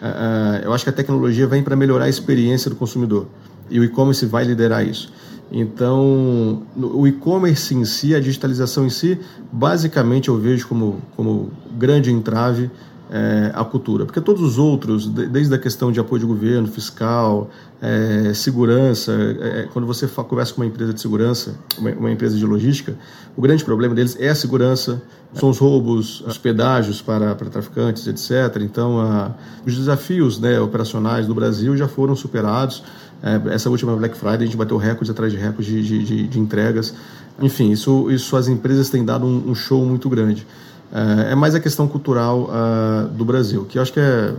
uh, 0.00 0.62
eu 0.62 0.72
acho 0.72 0.84
que 0.84 0.90
a 0.90 0.92
tecnologia 0.92 1.46
vem 1.46 1.62
para 1.62 1.74
melhorar 1.74 2.04
a 2.04 2.08
experiência 2.08 2.70
do 2.70 2.76
consumidor 2.76 3.26
e 3.70 3.80
o 3.80 3.84
e-commerce 3.84 4.24
vai 4.26 4.44
liderar 4.44 4.86
isso. 4.86 5.12
Então, 5.52 6.62
o 6.76 7.06
e-commerce 7.06 7.74
em 7.74 7.84
si, 7.84 8.14
a 8.14 8.20
digitalização 8.20 8.86
em 8.86 8.90
si, 8.90 9.18
basicamente 9.52 10.28
eu 10.28 10.36
vejo 10.36 10.66
como, 10.66 11.00
como 11.16 11.50
grande 11.78 12.10
entrave 12.10 12.70
é, 13.10 13.52
a 13.54 13.64
cultura. 13.64 14.04
Porque 14.04 14.20
todos 14.20 14.42
os 14.42 14.58
outros, 14.58 15.06
desde 15.06 15.54
a 15.54 15.58
questão 15.58 15.92
de 15.92 16.00
apoio 16.00 16.20
de 16.20 16.26
governo, 16.26 16.66
fiscal, 16.66 17.50
é, 17.80 18.32
segurança, 18.34 19.12
é 19.12 19.68
quando 19.72 19.86
você 19.86 20.08
conversa 20.08 20.54
com 20.54 20.62
uma 20.62 20.66
empresa 20.66 20.92
de 20.92 21.00
segurança, 21.00 21.54
uma, 21.78 21.90
uma, 21.90 22.10
empresa 22.10 22.36
de 22.36 22.44
logística, 22.44 22.96
o 23.36 23.42
grande 23.42 23.64
problema 23.64 23.94
deles 23.94 24.16
é 24.18 24.30
a 24.30 24.34
segurança, 24.34 25.02
são 25.34 25.50
os 25.50 25.58
roubos, 25.58 26.22
os 26.22 26.38
pedágios 26.38 27.02
para, 27.02 27.34
para 27.34 27.50
traficantes, 27.50 28.06
etc. 28.06 28.62
Então, 28.62 29.00
a, 29.00 29.32
os 29.66 29.76
desafios 29.76 30.40
né, 30.40 30.58
operacionais 30.58 31.26
do 31.26 31.34
Brasil 31.34 31.76
já 31.76 31.86
foram 31.86 32.16
superados. 32.16 32.82
É, 33.24 33.54
essa 33.54 33.70
última 33.70 33.96
Black 33.96 34.14
Friday 34.14 34.42
a 34.42 34.44
gente 34.44 34.56
bateu 34.56 34.76
recorde 34.76 35.10
atrás 35.10 35.32
de 35.32 35.38
recorde 35.38 35.82
de, 35.82 35.82
de, 35.82 36.04
de, 36.04 36.28
de 36.28 36.38
entregas. 36.38 36.94
Enfim, 37.40 37.70
isso, 37.70 38.10
isso 38.10 38.36
as 38.36 38.48
empresas 38.48 38.90
têm 38.90 39.02
dado 39.02 39.24
um, 39.24 39.50
um 39.50 39.54
show 39.54 39.82
muito 39.86 40.10
grande. 40.10 40.46
É, 40.92 41.32
é 41.32 41.34
mais 41.34 41.54
a 41.54 41.60
questão 41.60 41.88
cultural 41.88 42.50
uh, 42.50 43.08
do 43.08 43.24
Brasil, 43.24 43.64
que 43.64 43.78
eu 43.78 43.82
acho 43.82 43.92
que 43.92 43.98
é, 43.98 44.34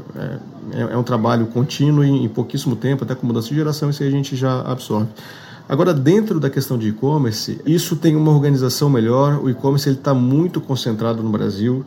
é, 0.71 0.81
é 0.93 0.97
um 0.97 1.03
trabalho 1.03 1.47
contínuo 1.47 2.03
e 2.03 2.09
em 2.09 2.29
pouquíssimo 2.29 2.75
tempo, 2.75 3.03
até 3.03 3.15
com 3.15 3.25
mudança 3.25 3.49
de 3.49 3.55
geração, 3.55 3.89
isso 3.89 4.03
aí 4.03 4.09
a 4.09 4.11
gente 4.11 4.35
já 4.35 4.61
absorve. 4.61 5.07
Agora, 5.67 5.91
dentro 5.91 6.39
da 6.39 6.47
questão 6.47 6.77
de 6.77 6.89
e-commerce, 6.89 7.59
isso 7.65 7.95
tem 7.95 8.15
uma 8.15 8.31
organização 8.31 8.87
melhor. 8.87 9.43
O 9.43 9.49
e-commerce 9.49 9.89
está 9.89 10.13
muito 10.13 10.61
concentrado 10.61 11.23
no 11.23 11.29
Brasil. 11.29 11.83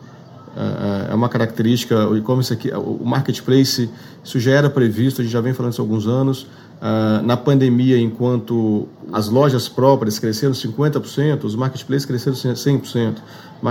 É, 0.56 1.12
é 1.12 1.14
uma 1.14 1.28
característica, 1.28 2.08
o 2.08 2.16
e-commerce 2.16 2.52
aqui, 2.52 2.72
o 2.72 3.04
marketplace, 3.04 3.88
isso 4.24 4.40
já 4.40 4.50
era 4.50 4.68
previsto, 4.68 5.20
a 5.20 5.24
gente 5.24 5.32
já 5.32 5.40
vem 5.40 5.52
falando 5.52 5.72
isso 5.72 5.80
há 5.80 5.84
alguns 5.84 6.08
anos. 6.08 6.48
Uh, 6.80 7.26
na 7.26 7.36
pandemia, 7.36 7.98
enquanto 7.98 8.86
as 9.12 9.28
lojas 9.28 9.68
próprias 9.68 10.18
cresceram 10.20 10.52
50%, 10.52 11.42
os 11.42 11.56
marketplaces 11.56 12.06
cresceram 12.06 12.36
100%. 12.36 13.16
O 13.60 13.64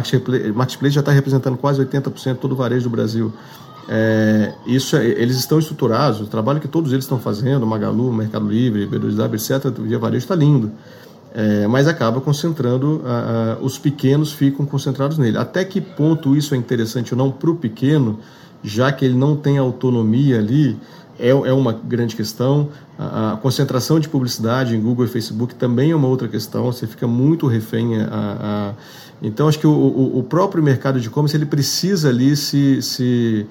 marketplace 0.54 0.94
já 0.94 1.00
está 1.00 1.14
representando 1.14 1.58
quase 1.58 1.84
80% 1.86 2.36
todo 2.36 2.52
o 2.52 2.56
varejo 2.56 2.84
do 2.84 2.90
Brasil. 2.90 3.32
É, 3.90 4.54
isso 4.66 4.98
é, 4.98 5.06
eles 5.06 5.38
estão 5.38 5.58
estruturados, 5.58 6.20
o 6.20 6.26
trabalho 6.26 6.60
que 6.60 6.68
todos 6.68 6.92
eles 6.92 7.06
estão 7.06 7.18
fazendo, 7.18 7.66
Magalu, 7.66 8.12
Mercado 8.12 8.46
Livre, 8.46 8.86
B2W, 8.86 9.36
etc., 9.36 9.72
Via 9.80 9.98
Varejo 9.98 10.26
está 10.26 10.36
lindo. 10.36 10.72
É, 11.34 11.68
mas 11.68 11.88
acaba 11.88 12.20
concentrando, 12.20 13.02
os 13.62 13.78
pequenos 13.78 14.34
ficam 14.34 14.66
concentrados 14.66 15.18
nele. 15.18 15.38
Até 15.38 15.64
que 15.64 15.80
ponto 15.80 16.36
isso 16.36 16.56
é 16.56 16.58
interessante 16.58 17.14
ou 17.14 17.18
não 17.18 17.32
para 17.32 17.52
o 17.52 17.56
pequeno, 17.56 18.20
já 18.64 18.92
que 18.92 19.06
ele 19.06 19.16
não 19.16 19.36
tem 19.36 19.58
autonomia 19.58 20.40
ali, 20.40 20.78
é, 21.20 21.30
é 21.30 21.54
uma 21.54 21.74
grande 21.74 22.16
questão. 22.16 22.70
A, 22.98 23.34
a, 23.34 23.38
concentração 23.38 24.00
de 24.00 24.10
publicidade 24.10 24.76
em 24.76 24.82
Google 24.82 25.06
e 25.06 25.08
Facebook 25.08 25.56
também 25.56 25.92
é 25.92 25.96
uma 25.96 26.08
outra 26.08 26.28
questão, 26.28 26.66
você 26.66 26.88
fica 26.88 27.08
muito 27.08 27.48
refém 27.48 28.02
a, 28.02 28.08
a 28.12 28.74
então, 29.22 29.48
acho 29.48 29.60
que 29.60 29.68
o, 29.68 29.72
o, 29.72 30.20
o 30.20 30.24
próprio 30.24 30.62
mercado 30.62 31.00
de 31.00 31.08
e-commerce 31.08 31.36
ele 31.36 31.46
precisa 31.46 32.10
ali 32.10 32.36
se, 32.36 32.82
se 32.82 33.48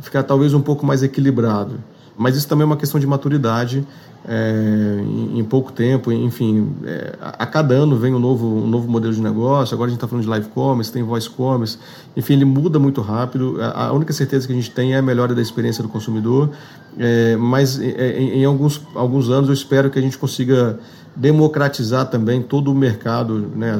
ficar 0.00 0.22
talvez 0.22 0.54
um 0.54 0.60
pouco 0.60 0.86
mais 0.86 1.02
equilibrado. 1.02 1.80
Mas 2.20 2.36
isso 2.36 2.46
também 2.46 2.64
é 2.64 2.66
uma 2.66 2.76
questão 2.76 3.00
de 3.00 3.06
maturidade. 3.06 3.82
É, 4.28 5.00
em, 5.02 5.38
em, 5.38 5.44
pouco 5.44 5.72
tempo, 5.72 6.12
enfim, 6.12 6.70
é, 6.84 7.14
a, 7.18 7.44
a, 7.44 7.46
cada 7.46 7.72
ano 7.72 7.96
vem 7.96 8.14
um 8.14 8.18
novo, 8.18 8.46
um 8.46 8.66
novo 8.66 8.86
modelo 8.86 9.14
de 9.14 9.22
negócio. 9.22 9.74
Agora 9.74 9.88
a 9.88 9.90
gente 9.90 9.96
está 9.96 10.06
falando 10.06 10.24
de 10.24 10.28
live 10.28 10.48
commerce, 10.50 10.92
tem 10.92 11.02
voice 11.02 11.30
commerce, 11.30 11.78
enfim, 12.14 12.34
ele 12.34 12.44
muda 12.44 12.78
muito 12.78 13.00
rápido. 13.00 13.56
A, 13.62 13.86
a, 13.86 13.92
única 13.94 14.12
certeza 14.12 14.46
que 14.46 14.52
a 14.52 14.56
gente 14.56 14.70
tem 14.70 14.92
é 14.92 14.98
a 14.98 15.02
melhora 15.02 15.34
da 15.34 15.40
experiência 15.40 15.82
do 15.82 15.88
consumidor, 15.88 16.50
é, 16.98 17.34
mas 17.36 17.80
é, 17.80 18.20
em, 18.20 18.42
em, 18.42 18.44
alguns, 18.44 18.82
alguns 18.94 19.30
anos 19.30 19.48
eu 19.48 19.54
espero 19.54 19.88
que 19.88 19.98
a 19.98 20.02
gente 20.02 20.18
consiga 20.18 20.78
democratizar 21.16 22.04
também 22.10 22.42
todo 22.42 22.70
o 22.70 22.74
mercado 22.74 23.38
né, 23.56 23.72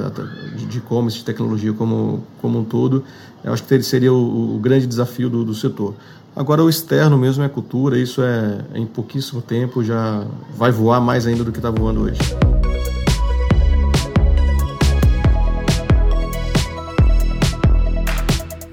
de 0.56 0.78
e-commerce, 0.78 1.18
de 1.18 1.24
tecnologia 1.24 1.74
como, 1.74 2.24
como 2.40 2.60
um 2.60 2.64
todo. 2.64 3.04
Eu 3.44 3.52
acho 3.52 3.62
que 3.62 3.82
seria 3.82 4.12
o, 4.12 4.56
o 4.56 4.58
grande 4.58 4.86
desafio 4.86 5.28
do, 5.28 5.44
do 5.44 5.54
setor. 5.54 5.94
Agora, 6.40 6.64
o 6.64 6.70
externo 6.70 7.18
mesmo 7.18 7.44
é 7.44 7.50
cultura, 7.50 7.98
isso 7.98 8.22
é, 8.22 8.60
em 8.74 8.86
pouquíssimo 8.86 9.42
tempo 9.42 9.84
já 9.84 10.24
vai 10.56 10.70
voar 10.70 10.98
mais 10.98 11.26
ainda 11.26 11.44
do 11.44 11.52
que 11.52 11.58
está 11.58 11.70
voando 11.70 12.04
hoje. 12.04 12.18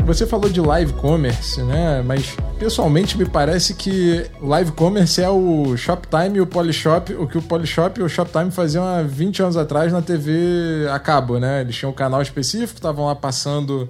Você 0.05 0.25
falou 0.25 0.49
de 0.49 0.61
live 0.61 0.93
commerce, 0.93 1.61
né? 1.61 2.01
Mas 2.05 2.37
pessoalmente 2.57 3.17
me 3.17 3.25
parece 3.25 3.73
que 3.73 4.25
live 4.41 4.71
commerce 4.71 5.21
é 5.21 5.29
o 5.29 5.75
Shoptime 5.75 6.37
e 6.37 6.39
o 6.39 6.47
Polishop, 6.47 7.13
o 7.15 7.27
que 7.27 7.37
o 7.37 7.41
Polishop 7.41 7.99
e 7.99 8.03
o 8.03 8.07
Shoptime 8.07 8.49
faziam 8.49 8.85
há 8.85 9.01
20 9.01 9.41
anos 9.41 9.57
atrás 9.57 9.91
na 9.91 10.01
TV 10.01 10.87
a 10.89 10.99
cabo, 10.99 11.37
né? 11.37 11.59
Eles 11.59 11.75
tinham 11.75 11.91
um 11.91 11.93
canal 11.93 12.21
específico, 12.21 12.75
estavam 12.75 13.07
lá 13.07 13.15
passando 13.15 13.89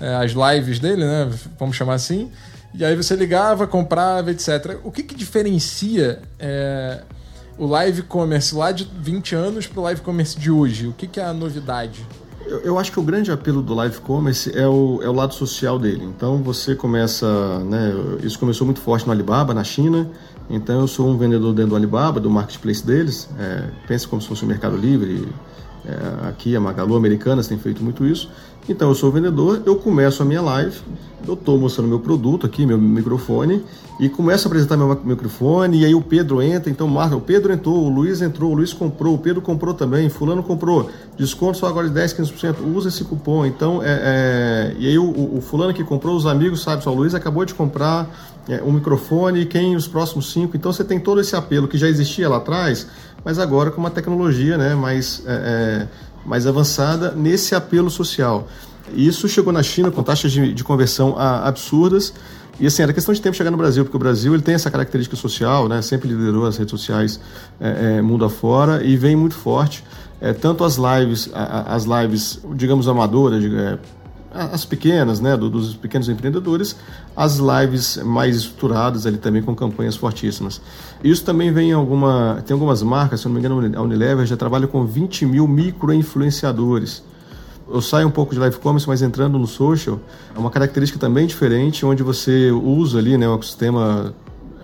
é, 0.00 0.14
as 0.14 0.30
lives 0.30 0.78
dele, 0.78 1.04
né? 1.04 1.28
Vamos 1.58 1.74
chamar 1.74 1.94
assim. 1.94 2.30
E 2.78 2.84
aí 2.84 2.94
você 2.94 3.16
ligava, 3.16 3.66
comprava, 3.66 4.30
etc. 4.30 4.78
O 4.84 4.92
que, 4.92 5.02
que 5.02 5.14
diferencia 5.14 6.20
é, 6.38 7.02
o 7.56 7.66
live 7.66 8.02
commerce 8.02 8.54
lá 8.54 8.70
de 8.70 8.86
20 9.00 9.34
anos 9.34 9.66
para 9.66 9.80
o 9.80 9.82
live 9.84 10.02
commerce 10.02 10.38
de 10.38 10.50
hoje? 10.50 10.86
O 10.86 10.92
que, 10.92 11.06
que 11.06 11.18
é 11.18 11.24
a 11.24 11.32
novidade? 11.32 12.06
Eu, 12.46 12.60
eu, 12.60 12.78
acho 12.78 12.92
que 12.92 13.00
o 13.00 13.02
grande 13.02 13.32
apelo 13.32 13.62
do 13.62 13.74
live 13.74 13.98
commerce 14.00 14.56
é 14.56 14.68
o, 14.68 15.00
é 15.02 15.08
o 15.08 15.12
lado 15.12 15.32
social 15.32 15.78
dele. 15.78 16.04
Então 16.04 16.42
você 16.42 16.76
começa, 16.76 17.26
né, 17.60 17.92
isso 18.22 18.38
começou 18.38 18.66
muito 18.66 18.80
forte 18.80 19.06
no 19.06 19.12
Alibaba, 19.12 19.54
na 19.54 19.64
China. 19.64 20.08
Então 20.48 20.80
eu 20.80 20.86
sou 20.86 21.08
um 21.08 21.16
vendedor 21.16 21.54
dentro 21.54 21.70
do 21.70 21.76
Alibaba, 21.76 22.20
do 22.20 22.30
marketplace 22.30 22.84
deles. 22.86 23.28
É, 23.38 23.64
pensa 23.88 24.06
como 24.06 24.20
se 24.20 24.28
fosse 24.28 24.42
o 24.42 24.44
um 24.44 24.48
Mercado 24.48 24.76
Livre. 24.76 25.26
É, 25.84 26.28
aqui 26.28 26.54
a 26.54 26.60
Magalu 26.60 26.94
Americanas 26.94 27.48
tem 27.48 27.58
feito 27.58 27.82
muito 27.82 28.04
isso. 28.04 28.30
Então 28.68 28.88
eu 28.88 28.94
sou 28.96 29.12
vendedor, 29.12 29.62
eu 29.64 29.76
começo 29.76 30.22
a 30.22 30.26
minha 30.26 30.42
live, 30.42 30.76
eu 31.26 31.34
estou 31.34 31.56
mostrando 31.56 31.88
meu 31.88 32.00
produto 32.00 32.46
aqui, 32.46 32.66
meu 32.66 32.76
microfone, 32.76 33.64
e 34.00 34.08
começo 34.08 34.46
a 34.46 34.48
apresentar 34.48 34.76
meu 34.76 35.00
microfone, 35.04 35.82
e 35.82 35.84
aí 35.84 35.94
o 35.94 36.02
Pedro 36.02 36.42
entra, 36.42 36.68
então 36.68 36.88
marca, 36.88 37.14
o 37.14 37.20
Pedro 37.20 37.52
entrou, 37.52 37.84
o 37.84 37.88
Luiz 37.88 38.20
entrou, 38.20 38.50
o 38.50 38.54
Luiz 38.54 38.72
comprou, 38.72 39.14
o 39.14 39.18
Pedro 39.18 39.40
comprou 39.40 39.72
também, 39.72 40.08
fulano 40.08 40.42
comprou, 40.42 40.90
desconto 41.16 41.58
só 41.58 41.68
agora 41.68 41.86
de 41.86 41.94
10, 41.94 42.14
15%, 42.14 42.56
usa 42.74 42.88
esse 42.88 43.04
cupom, 43.04 43.46
então 43.46 43.80
é, 43.82 43.86
é... 43.86 44.76
e 44.80 44.88
aí 44.88 44.98
o, 44.98 45.36
o, 45.36 45.40
fulano 45.40 45.72
que 45.72 45.84
comprou, 45.84 46.16
os 46.16 46.26
amigos 46.26 46.62
sabem, 46.62 46.82
só 46.82 46.90
o 46.90 46.94
Luiz 46.94 47.14
acabou 47.14 47.44
de 47.44 47.54
comprar 47.54 48.10
é, 48.48 48.60
um 48.64 48.72
microfone, 48.72 49.46
quem 49.46 49.76
os 49.76 49.86
próximos 49.86 50.32
cinco, 50.32 50.56
então 50.56 50.72
você 50.72 50.82
tem 50.82 50.98
todo 50.98 51.20
esse 51.20 51.36
apelo 51.36 51.68
que 51.68 51.78
já 51.78 51.88
existia 51.88 52.28
lá 52.28 52.38
atrás, 52.38 52.88
mas 53.24 53.38
agora 53.38 53.70
com 53.70 53.80
uma 53.80 53.90
tecnologia 53.90 54.58
né, 54.58 54.74
mais... 54.74 55.22
Mais 56.26 56.46
avançada 56.46 57.12
nesse 57.12 57.54
apelo 57.54 57.88
social. 57.88 58.48
Isso 58.94 59.28
chegou 59.28 59.52
na 59.52 59.62
China 59.62 59.90
com 59.90 60.02
taxas 60.02 60.32
de, 60.32 60.52
de 60.52 60.64
conversão 60.64 61.16
a, 61.16 61.46
absurdas. 61.48 62.12
E 62.58 62.66
assim, 62.66 62.82
era 62.82 62.92
questão 62.92 63.14
de 63.14 63.20
tempo 63.20 63.36
chegar 63.36 63.50
no 63.50 63.56
Brasil, 63.56 63.84
porque 63.84 63.96
o 63.96 64.00
Brasil 64.00 64.32
ele 64.34 64.42
tem 64.42 64.54
essa 64.54 64.70
característica 64.70 65.16
social, 65.16 65.68
né? 65.68 65.82
sempre 65.82 66.08
liderou 66.08 66.46
as 66.46 66.56
redes 66.56 66.70
sociais 66.70 67.20
é, 67.60 67.98
é, 67.98 68.02
mundo 68.02 68.24
afora 68.24 68.84
e 68.84 68.96
vem 68.96 69.14
muito 69.14 69.34
forte. 69.34 69.84
É, 70.20 70.32
tanto 70.32 70.64
as 70.64 70.76
lives, 70.76 71.30
a, 71.34 71.74
as 71.74 71.84
lives, 71.84 72.40
digamos, 72.54 72.88
amadoras, 72.88 73.44
é, 73.44 73.78
as 74.36 74.64
pequenas, 74.64 75.20
né, 75.20 75.36
do, 75.36 75.48
dos 75.48 75.74
pequenos 75.74 76.08
empreendedores, 76.08 76.76
as 77.16 77.38
lives 77.38 77.96
mais 77.98 78.36
estruturadas 78.36 79.06
ali 79.06 79.16
também 79.16 79.42
com 79.42 79.54
campanhas 79.54 79.96
fortíssimas. 79.96 80.60
Isso 81.06 81.24
também 81.24 81.52
vem 81.52 81.70
em 81.70 81.72
alguma, 81.72 82.42
tem 82.44 82.52
algumas 82.52 82.82
marcas, 82.82 83.20
se 83.20 83.26
não 83.26 83.34
me 83.34 83.38
engano, 83.38 83.78
a 83.78 83.80
Unilever 83.80 84.26
já 84.26 84.36
trabalha 84.36 84.66
com 84.66 84.84
20 84.84 85.24
mil 85.24 85.46
micro-influenciadores. 85.46 87.04
Eu 87.70 87.80
saio 87.80 88.08
um 88.08 88.10
pouco 88.10 88.34
de 88.34 88.40
live 88.40 88.58
commerce, 88.58 88.88
mas 88.88 89.02
entrando 89.02 89.38
no 89.38 89.46
social, 89.46 90.00
é 90.34 90.38
uma 90.38 90.50
característica 90.50 90.98
também 90.98 91.24
diferente, 91.24 91.86
onde 91.86 92.02
você 92.02 92.50
usa 92.50 92.98
ali 92.98 93.16
né, 93.16 93.28
um 93.28 93.34
ecossistema 93.34 94.12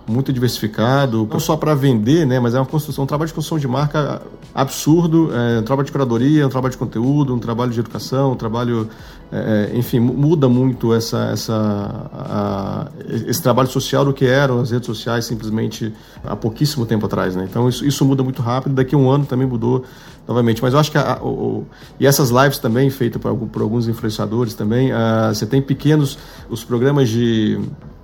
muito 0.07 0.33
diversificado, 0.33 1.27
não 1.31 1.39
só 1.39 1.55
para 1.55 1.73
vender, 1.73 2.25
né, 2.25 2.39
mas 2.39 2.53
é 2.53 2.59
uma 2.59 2.65
construção, 2.65 3.05
um 3.05 3.07
trabalho 3.07 3.27
de 3.27 3.33
construção 3.33 3.57
de 3.57 3.67
marca 3.67 4.21
absurdo, 4.53 5.31
é, 5.33 5.59
um 5.59 5.63
trabalho 5.63 5.85
de 5.85 5.91
curadoria, 5.91 6.45
um 6.45 6.49
trabalho 6.49 6.71
de 6.71 6.77
conteúdo, 6.77 7.33
um 7.33 7.39
trabalho 7.39 7.71
de 7.71 7.79
educação, 7.79 8.33
um 8.33 8.35
trabalho, 8.35 8.89
é, 9.31 9.71
é 9.73 9.77
enfim, 9.77 9.99
muda 9.99 10.49
muito 10.49 10.93
essa, 10.93 11.29
essa, 11.31 12.09
a, 12.13 12.87
esse 13.27 13.41
trabalho 13.41 13.69
social 13.69 14.03
do 14.03 14.13
que 14.13 14.25
eram 14.25 14.59
as 14.59 14.71
redes 14.71 14.85
sociais 14.85 15.25
simplesmente 15.25 15.93
há 16.23 16.35
pouquíssimo 16.35 16.85
tempo 16.85 17.05
atrás, 17.05 17.35
né? 17.35 17.47
Então 17.49 17.67
isso, 17.69 17.85
isso 17.85 18.05
muda 18.05 18.21
muito 18.23 18.41
rápido, 18.41 18.75
daqui 18.75 18.93
a 18.93 18.97
um 18.97 19.09
ano 19.09 19.25
também 19.25 19.47
mudou 19.47 19.83
novamente. 20.27 20.61
Mas 20.61 20.73
eu 20.73 20.79
acho 20.79 20.91
que 20.91 20.97
a, 20.97 21.17
o, 21.21 21.65
e 21.99 22.05
essas 22.05 22.29
lives 22.29 22.59
também 22.59 22.89
feitas 22.89 23.21
por, 23.21 23.33
por 23.35 23.61
alguns 23.61 23.87
influenciadores 23.87 24.53
também, 24.53 24.91
a, 24.91 25.29
ah, 25.29 25.33
você 25.33 25.45
tem 25.45 25.61
pequenos 25.61 26.17
os 26.49 26.63
programas 26.63 27.09
de 27.09 27.59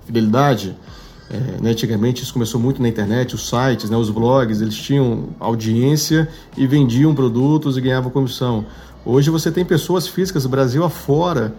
fidelidade 0.06 0.74
é, 1.30 1.62
né, 1.62 1.70
antigamente 1.70 2.22
isso 2.22 2.32
começou 2.32 2.60
muito 2.60 2.82
na 2.82 2.88
internet, 2.88 3.36
os 3.36 3.48
sites, 3.48 3.88
né, 3.88 3.96
os 3.96 4.10
blogs, 4.10 4.60
eles 4.60 4.74
tinham 4.74 5.28
audiência 5.38 6.28
e 6.56 6.66
vendiam 6.66 7.14
produtos 7.14 7.76
e 7.76 7.80
ganhavam 7.80 8.10
comissão. 8.10 8.66
Hoje 9.04 9.30
você 9.30 9.50
tem 9.50 9.64
pessoas 9.64 10.08
físicas, 10.08 10.44
Brasil 10.44 10.84
afora, 10.84 11.54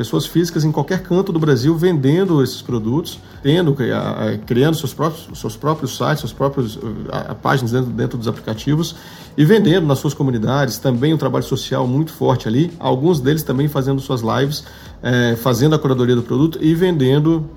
pessoas 0.00 0.24
físicas 0.24 0.64
em 0.64 0.72
qualquer 0.72 1.02
canto 1.02 1.30
do 1.30 1.38
Brasil 1.38 1.76
vendendo 1.76 2.42
esses 2.42 2.62
produtos, 2.62 3.18
tendo, 3.42 3.76
criando 4.46 4.74
seus 4.74 4.94
próprios, 4.94 5.38
seus 5.38 5.56
próprios 5.58 5.94
sites, 5.94 6.20
suas 6.20 6.32
próprias 6.32 6.78
páginas 7.42 7.70
dentro, 7.70 7.90
dentro 7.90 8.16
dos 8.16 8.26
aplicativos 8.26 8.96
e 9.36 9.44
vendendo 9.44 9.86
nas 9.86 9.98
suas 9.98 10.14
comunidades. 10.14 10.78
Também 10.78 11.12
um 11.12 11.18
trabalho 11.18 11.44
social 11.44 11.86
muito 11.86 12.14
forte 12.14 12.48
ali. 12.48 12.72
Alguns 12.80 13.20
deles 13.20 13.42
também 13.42 13.68
fazendo 13.68 14.00
suas 14.00 14.22
lives, 14.22 14.64
é, 15.02 15.36
fazendo 15.36 15.74
a 15.74 15.78
curadoria 15.78 16.16
do 16.16 16.22
produto 16.22 16.58
e 16.62 16.74
vendendo. 16.74 17.50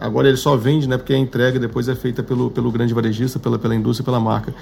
Agora 0.00 0.26
ele 0.26 0.38
só 0.38 0.56
vende, 0.56 0.88
né? 0.88 0.96
Porque 0.96 1.12
a 1.12 1.18
entrega 1.18 1.58
depois 1.58 1.86
é 1.86 1.94
feita 1.94 2.22
pelo, 2.22 2.50
pelo 2.50 2.72
grande 2.72 2.94
varejista, 2.94 3.38
pela, 3.38 3.58
pela 3.58 3.74
indústria, 3.74 4.06
pela 4.06 4.18
marca. 4.18 4.54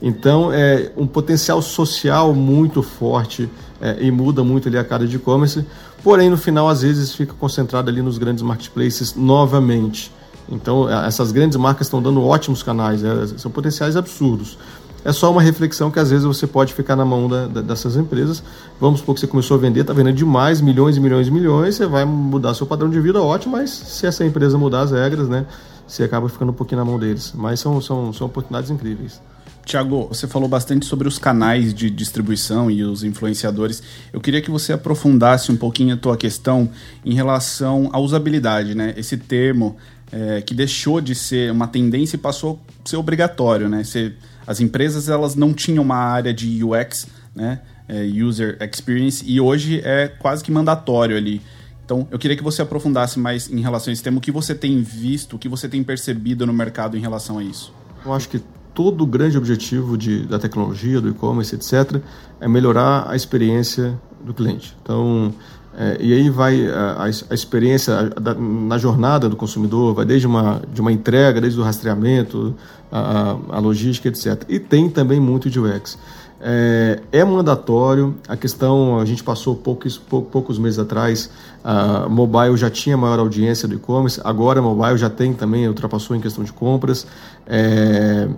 Então 0.00 0.52
é 0.52 0.92
um 0.96 1.08
potencial 1.08 1.60
social 1.60 2.32
muito 2.32 2.84
forte 2.84 3.50
é, 3.80 3.96
e 4.00 4.12
muda 4.12 4.44
muito 4.44 4.68
ali 4.68 4.78
a 4.78 4.84
cara 4.84 5.08
de 5.08 5.16
e-commerce. 5.16 5.64
Porém, 6.02 6.30
no 6.30 6.36
final, 6.36 6.68
às 6.68 6.82
vezes 6.82 7.14
fica 7.14 7.34
concentrado 7.34 7.90
ali 7.90 8.00
nos 8.02 8.18
grandes 8.18 8.42
marketplaces 8.42 9.14
novamente. 9.14 10.12
Então, 10.50 10.88
essas 10.88 11.30
grandes 11.30 11.58
marcas 11.58 11.86
estão 11.86 12.00
dando 12.00 12.24
ótimos 12.24 12.62
canais, 12.62 13.04
é, 13.04 13.26
são 13.38 13.50
potenciais 13.50 13.96
absurdos. 13.96 14.56
É 15.04 15.12
só 15.12 15.30
uma 15.30 15.40
reflexão 15.40 15.90
que 15.90 15.98
às 15.98 16.10
vezes 16.10 16.24
você 16.24 16.46
pode 16.46 16.74
ficar 16.74 16.96
na 16.96 17.04
mão 17.04 17.28
da, 17.28 17.46
da, 17.46 17.60
dessas 17.60 17.96
empresas. 17.96 18.42
Vamos 18.80 19.00
supor 19.00 19.14
que 19.14 19.20
você 19.20 19.26
começou 19.26 19.56
a 19.56 19.60
vender, 19.60 19.80
está 19.80 19.92
vendendo 19.92 20.16
demais, 20.16 20.60
milhões 20.60 20.96
e 20.96 21.00
milhões 21.00 21.28
e 21.28 21.30
milhões, 21.30 21.76
você 21.76 21.86
vai 21.86 22.04
mudar 22.04 22.54
seu 22.54 22.66
padrão 22.66 22.90
de 22.90 23.00
vida, 23.00 23.22
ótimo, 23.22 23.56
mas 23.56 23.70
se 23.70 24.06
essa 24.06 24.24
empresa 24.24 24.58
mudar 24.58 24.80
as 24.80 24.90
regras, 24.90 25.28
né, 25.28 25.46
você 25.86 26.02
acaba 26.02 26.28
ficando 26.28 26.50
um 26.50 26.54
pouquinho 26.54 26.80
na 26.80 26.84
mão 26.84 26.98
deles. 26.98 27.32
Mas 27.34 27.60
são, 27.60 27.80
são, 27.80 28.12
são 28.12 28.26
oportunidades 28.26 28.70
incríveis. 28.70 29.20
Tiago, 29.68 30.08
você 30.08 30.26
falou 30.26 30.48
bastante 30.48 30.86
sobre 30.86 31.06
os 31.06 31.18
canais 31.18 31.74
de 31.74 31.90
distribuição 31.90 32.70
e 32.70 32.82
os 32.82 33.04
influenciadores. 33.04 33.82
Eu 34.10 34.18
queria 34.18 34.40
que 34.40 34.50
você 34.50 34.72
aprofundasse 34.72 35.52
um 35.52 35.56
pouquinho 35.56 35.94
a 35.94 35.96
tua 35.98 36.16
questão 36.16 36.70
em 37.04 37.12
relação 37.12 37.90
à 37.92 38.00
usabilidade, 38.00 38.74
né? 38.74 38.94
Esse 38.96 39.18
termo 39.18 39.76
é, 40.10 40.40
que 40.40 40.54
deixou 40.54 41.02
de 41.02 41.14
ser 41.14 41.52
uma 41.52 41.68
tendência 41.68 42.16
e 42.16 42.18
passou 42.18 42.58
a 42.82 42.88
ser 42.88 42.96
obrigatório, 42.96 43.68
né? 43.68 43.84
Ser, 43.84 44.16
as 44.46 44.58
empresas 44.58 45.10
elas 45.10 45.34
não 45.34 45.52
tinham 45.52 45.84
uma 45.84 45.96
área 45.96 46.32
de 46.32 46.64
UX, 46.64 47.06
né? 47.36 47.60
É, 47.86 48.04
user 48.04 48.56
Experience, 48.62 49.22
e 49.26 49.38
hoje 49.38 49.82
é 49.84 50.08
quase 50.08 50.42
que 50.42 50.50
mandatório 50.50 51.14
ali. 51.14 51.42
Então, 51.84 52.08
eu 52.10 52.18
queria 52.18 52.36
que 52.36 52.42
você 52.42 52.62
aprofundasse 52.62 53.18
mais 53.18 53.50
em 53.50 53.60
relação 53.60 53.90
a 53.90 53.92
esse 53.92 54.02
tema, 54.02 54.16
o 54.16 54.20
que 54.20 54.32
você 54.32 54.54
tem 54.54 54.82
visto, 54.82 55.36
o 55.36 55.38
que 55.38 55.48
você 55.48 55.68
tem 55.68 55.82
percebido 55.82 56.46
no 56.46 56.54
mercado 56.54 56.96
em 56.96 57.00
relação 57.00 57.38
a 57.38 57.44
isso. 57.44 57.72
Eu 58.04 58.12
acho 58.12 58.28
que 58.28 58.42
todo 58.78 59.02
o 59.02 59.06
grande 59.08 59.36
objetivo 59.36 59.98
de, 59.98 60.20
da 60.20 60.38
tecnologia, 60.38 61.00
do 61.00 61.08
e-commerce, 61.08 61.52
etc., 61.52 62.00
é 62.40 62.46
melhorar 62.46 63.10
a 63.10 63.16
experiência 63.16 64.00
do 64.24 64.32
cliente. 64.32 64.76
Então, 64.80 65.34
é, 65.76 65.96
e 65.98 66.12
aí 66.12 66.30
vai 66.30 66.64
a, 66.68 67.02
a 67.02 67.34
experiência 67.34 67.98
a, 67.98 68.02
da, 68.04 68.34
na 68.34 68.78
jornada 68.78 69.28
do 69.28 69.34
consumidor, 69.34 69.94
vai 69.94 70.04
desde 70.04 70.28
uma, 70.28 70.62
de 70.72 70.80
uma 70.80 70.92
entrega, 70.92 71.40
desde 71.40 71.58
o 71.58 71.64
rastreamento, 71.64 72.54
a, 72.92 73.36
a 73.48 73.58
logística, 73.58 74.06
etc. 74.06 74.44
E 74.48 74.60
tem 74.60 74.88
também 74.88 75.18
muito 75.18 75.50
de 75.50 75.58
UX. 75.58 75.98
É, 76.40 77.00
é, 77.10 77.24
mandatório. 77.24 78.14
A 78.28 78.36
questão, 78.36 79.00
a 79.00 79.04
gente 79.04 79.24
passou 79.24 79.56
poucos, 79.56 79.98
poucos 79.98 80.56
meses 80.56 80.78
atrás, 80.78 81.28
a 81.64 82.08
mobile 82.08 82.56
já 82.56 82.70
tinha 82.70 82.96
maior 82.96 83.18
audiência 83.18 83.66
do 83.66 83.74
e-commerce, 83.74 84.20
agora 84.22 84.62
mobile 84.62 84.96
já 84.96 85.10
tem 85.10 85.34
também, 85.34 85.66
ultrapassou 85.66 86.14
em 86.14 86.20
questão 86.20 86.44
de 86.44 86.52
compras. 86.52 87.08
É, 87.44 88.28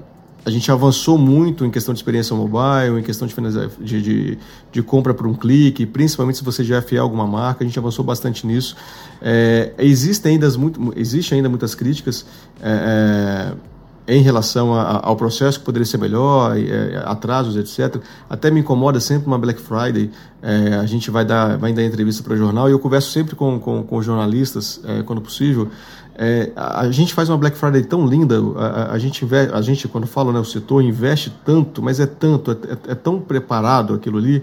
a 0.45 0.51
gente 0.51 0.71
avançou 0.71 1.19
muito 1.19 1.65
em 1.65 1.71
questão 1.71 1.93
de 1.93 1.99
experiência 1.99 2.35
mobile, 2.35 2.99
em 2.99 3.03
questão 3.03 3.29
de, 3.29 3.35
de, 3.81 4.03
de, 4.03 4.39
de 4.73 4.83
compra 4.83 5.13
por 5.13 5.27
um 5.27 5.35
clique, 5.35 5.85
principalmente 5.85 6.39
se 6.39 6.45
você 6.45 6.65
já 6.65 6.77
é 6.77 6.83
fiel 6.83 7.03
a 7.03 7.05
alguma 7.05 7.27
marca, 7.27 7.63
a 7.63 7.67
gente 7.67 7.79
avançou 7.79 8.05
bastante 8.05 8.47
nisso. 8.47 8.77
É, 9.21 9.73
existe, 9.79 10.27
ainda 10.29 10.49
muito, 10.57 10.93
existe 10.97 11.35
ainda 11.35 11.49
muitas 11.49 11.75
críticas. 11.75 12.25
É, 12.61 13.55
é 13.67 13.70
em 14.11 14.21
relação 14.23 14.75
a, 14.75 15.07
ao 15.07 15.15
processo 15.15 15.61
que 15.61 15.65
poderia 15.65 15.87
ser 15.87 15.99
melhor, 15.99 16.59
é, 16.59 17.01
atrasos, 17.07 17.57
etc. 17.57 18.03
Até 18.29 18.51
me 18.51 18.59
incomoda 18.59 18.99
sempre 18.99 19.29
uma 19.29 19.39
Black 19.39 19.61
Friday. 19.61 20.11
É, 20.43 20.75
a 20.75 20.85
gente 20.85 21.13
vai 21.13 21.25
dar, 21.25 21.57
vai 21.57 21.73
dar 21.73 21.85
entrevista 21.85 22.21
para 22.21 22.35
o 22.35 22.37
jornal 22.37 22.69
e 22.69 22.73
eu 22.73 22.81
converso 22.81 23.13
sempre 23.13 23.37
com, 23.37 23.61
com, 23.61 23.85
com 23.85 24.03
jornalistas, 24.03 24.81
é, 24.85 25.05
quando 25.05 25.23
possível. 25.23 25.69
É, 26.17 26.51
a 26.57 26.91
gente 26.91 27.15
faz 27.15 27.29
uma 27.29 27.39
Black 27.39 27.57
Friday 27.57 27.85
tão 27.85 28.05
linda, 28.05 28.43
a, 28.57 28.91
a, 28.93 28.99
gente, 28.99 29.25
a 29.53 29.63
gente, 29.63 29.87
quando 29.87 30.09
fala 30.09 30.33
né, 30.33 30.41
o 30.41 30.45
setor, 30.45 30.83
investe 30.83 31.33
tanto, 31.45 31.81
mas 31.81 32.01
é 32.01 32.07
tanto, 32.07 32.51
é, 32.51 32.55
é, 32.55 32.79
é 32.93 32.97
tão 32.97 33.21
preparado 33.21 33.95
aquilo 33.95 34.19
ali. 34.19 34.43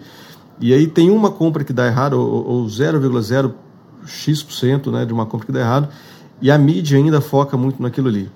E 0.61 0.73
aí 0.73 0.87
tem 0.87 1.11
uma 1.11 1.29
compra 1.29 1.65
que 1.65 1.73
dá 1.73 1.85
errado, 1.85 2.13
ou, 2.13 2.47
ou 2.47 2.65
0,0x% 2.65 4.91
né, 4.91 5.05
de 5.05 5.11
uma 5.11 5.25
compra 5.25 5.45
que 5.45 5.51
dá 5.51 5.59
errado, 5.59 5.89
e 6.41 6.49
a 6.49 6.57
mídia 6.57 6.97
ainda 6.97 7.19
foca 7.19 7.57
muito 7.57 7.83
naquilo 7.83 8.07
ali 8.07 8.31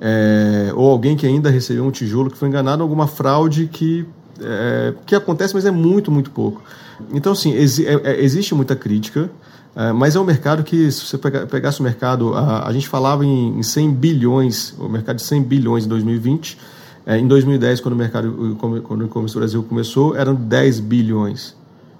é, 0.00 0.72
ou 0.74 0.90
alguém 0.90 1.16
que 1.16 1.26
ainda 1.26 1.50
recebeu 1.50 1.84
um 1.84 1.90
tijolo 1.90 2.30
que 2.30 2.36
foi 2.36 2.48
enganado, 2.48 2.82
alguma 2.82 3.06
fraude 3.06 3.68
que, 3.72 4.06
é, 4.40 4.94
que 5.06 5.14
acontece, 5.14 5.54
mas 5.54 5.64
é 5.64 5.70
muito, 5.70 6.10
muito 6.10 6.30
pouco. 6.30 6.62
Então, 7.12 7.32
assim, 7.32 7.52
exi 7.54 7.86
é, 7.86 7.94
é, 8.04 8.22
existe 8.22 8.54
muita 8.54 8.76
crítica, 8.76 9.30
é, 9.74 9.92
mas 9.92 10.16
é 10.16 10.20
um 10.20 10.24
mercado 10.24 10.62
que, 10.62 10.90
se 10.90 11.04
você 11.04 11.18
pegasse 11.18 11.80
o 11.80 11.82
mercado, 11.82 12.34
a, 12.34 12.66
a 12.66 12.72
gente 12.72 12.88
falava 12.88 13.24
em, 13.24 13.58
em 13.58 13.62
100 13.62 13.92
bilhões, 13.94 14.74
o 14.78 14.88
mercado 14.88 15.16
de 15.16 15.22
100 15.22 15.42
bilhões 15.42 15.84
em 15.84 15.88
2020, 15.88 16.58
é, 17.06 17.18
em 17.18 17.26
2010, 17.26 17.80
quando 17.80 17.94
o 17.94 17.96
mercado, 17.96 18.56
quando 18.58 19.02
o 19.02 19.04
e-commerce 19.06 19.34
do 19.34 19.38
Brasil 19.38 19.62
começou, 19.62 20.16
eram 20.16 20.34
10 20.34 20.80
bilhões. 20.80 21.54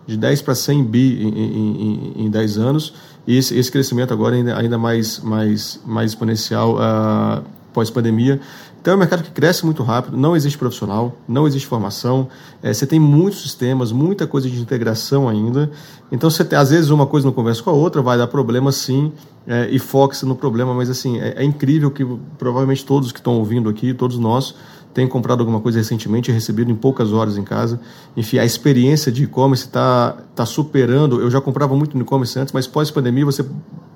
De 0.06 0.16
10 0.16 0.42
para 0.42 0.54
100 0.54 0.84
bi 0.84 1.22
em, 1.22 1.28
em, 1.28 2.26
em 2.26 2.30
10 2.30 2.58
anos. 2.58 2.94
E 3.26 3.36
esse, 3.36 3.58
esse 3.58 3.70
crescimento 3.72 4.12
agora 4.12 4.36
ainda, 4.36 4.56
ainda 4.56 4.78
mais, 4.78 5.18
mais, 5.18 5.80
mais 5.84 6.12
exponencial 6.12 6.76
uh, 6.76 7.42
pós-pandemia. 7.76 8.40
Então 8.80 8.94
é 8.94 8.96
um 8.96 8.98
mercado 8.98 9.22
que 9.22 9.30
cresce 9.30 9.66
muito 9.66 9.82
rápido, 9.82 10.16
não 10.16 10.34
existe 10.34 10.56
profissional, 10.56 11.14
não 11.28 11.46
existe 11.46 11.68
formação, 11.68 12.28
é, 12.62 12.72
você 12.72 12.86
tem 12.86 12.98
muitos 12.98 13.42
sistemas, 13.42 13.92
muita 13.92 14.26
coisa 14.26 14.48
de 14.48 14.58
integração 14.58 15.28
ainda. 15.28 15.70
Então 16.10 16.30
você 16.30 16.42
tem, 16.42 16.58
às 16.58 16.70
vezes 16.70 16.88
uma 16.88 17.06
coisa 17.06 17.26
não 17.26 17.34
conversa 17.34 17.62
com 17.62 17.68
a 17.68 17.74
outra, 17.74 18.00
vai 18.00 18.16
dar 18.16 18.28
problema 18.28 18.72
sim, 18.72 19.12
é, 19.46 19.68
e 19.70 19.78
foca-se 19.78 20.24
no 20.24 20.34
problema, 20.34 20.72
mas 20.72 20.88
assim, 20.88 21.20
é, 21.20 21.34
é, 21.36 21.44
incrível 21.44 21.90
que 21.90 22.02
provavelmente 22.38 22.82
todos 22.82 23.12
que 23.12 23.18
estão 23.18 23.34
ouvindo 23.34 23.68
aqui, 23.68 23.92
todos 23.92 24.18
nós, 24.18 24.54
têm 24.94 25.06
comprado 25.06 25.40
alguma 25.40 25.60
coisa 25.60 25.76
recentemente 25.76 26.30
e 26.30 26.34
recebido 26.34 26.70
em 26.70 26.74
poucas 26.74 27.12
horas 27.12 27.36
em 27.36 27.44
casa. 27.44 27.78
Enfim, 28.16 28.38
a 28.38 28.46
experiência 28.46 29.12
de 29.12 29.24
e-commerce 29.24 29.66
está 29.66 30.16
tá 30.34 30.46
superando. 30.46 31.20
Eu 31.20 31.30
já 31.30 31.38
comprava 31.38 31.76
muito 31.76 31.98
no 31.98 32.02
e-commerce 32.02 32.38
antes, 32.38 32.54
mas 32.54 32.66
pós-pandemia 32.66 33.26
você 33.26 33.44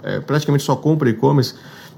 é, 0.02 0.20
praticamente 0.20 0.62
só 0.62 0.76
compra 0.76 1.08
e-commerce 1.08 1.54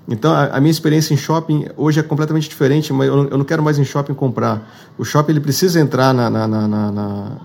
então, 0.08 0.32
a, 0.32 0.46
a, 0.46 0.60
minha 0.60 0.70
experiência 0.70 1.14
em 1.14 1.16
shopping 1.16 1.66
hoje 1.76 2.00
é 2.00 2.02
completamente 2.02 2.48
diferente, 2.48 2.92
mas 2.92 3.08
eu 3.08 3.16
não, 3.16 3.24
eu 3.24 3.38
não, 3.38 3.44
quero 3.44 3.62
mais 3.62 3.78
em 3.78 3.84
shopping 3.84 4.14
comprar. 4.14 4.68
O 4.98 5.04
shopping 5.04 5.32
ele 5.32 5.40
precisa 5.40 5.80
entrar 5.80 6.12
na, 6.12 6.28
na, 6.28 6.48
na, 6.48 6.68
na, 6.68 7.36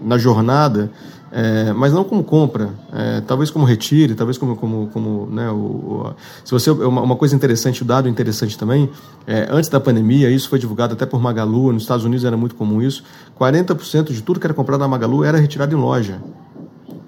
na 0.00 0.18
jornada, 0.18 0.90
é, 1.32 1.72
mas 1.72 1.92
não 1.92 2.04
como 2.04 2.22
compra, 2.22 2.70
é, 2.92 3.20
talvez 3.22 3.50
como 3.50 3.64
retire, 3.64 4.14
talvez 4.14 4.38
como, 4.38 4.54
como, 4.54 4.86
como 4.92 5.26
né, 5.26 5.50
o, 5.50 5.56
o, 5.56 6.14
se 6.44 6.52
você 6.52 6.70
uma, 6.70 7.02
uma, 7.02 7.16
coisa 7.16 7.34
interessante, 7.34 7.82
o 7.82 7.84
um 7.84 7.88
dado 7.88 8.08
interessante 8.08 8.56
também, 8.56 8.88
é, 9.26 9.48
antes 9.50 9.68
da 9.68 9.80
pandemia, 9.80 10.30
isso 10.30 10.48
foi 10.48 10.60
divulgado 10.60 10.94
até 10.94 11.04
por 11.04 11.20
Magalu, 11.20 11.72
nos 11.72 11.82
Estados 11.82 12.04
Unidos 12.04 12.24
era 12.24 12.36
muito 12.36 12.54
comum 12.54 12.80
isso, 12.80 13.02
40% 13.36 14.12
de 14.12 14.22
tudo 14.22 14.38
que 14.38 14.46
era 14.46 14.54
comprado 14.54 14.78
na 14.78 14.86
Magalu 14.86 15.24
era 15.24 15.36
retirado 15.36 15.74
em 15.74 15.78
loja. 15.78 16.20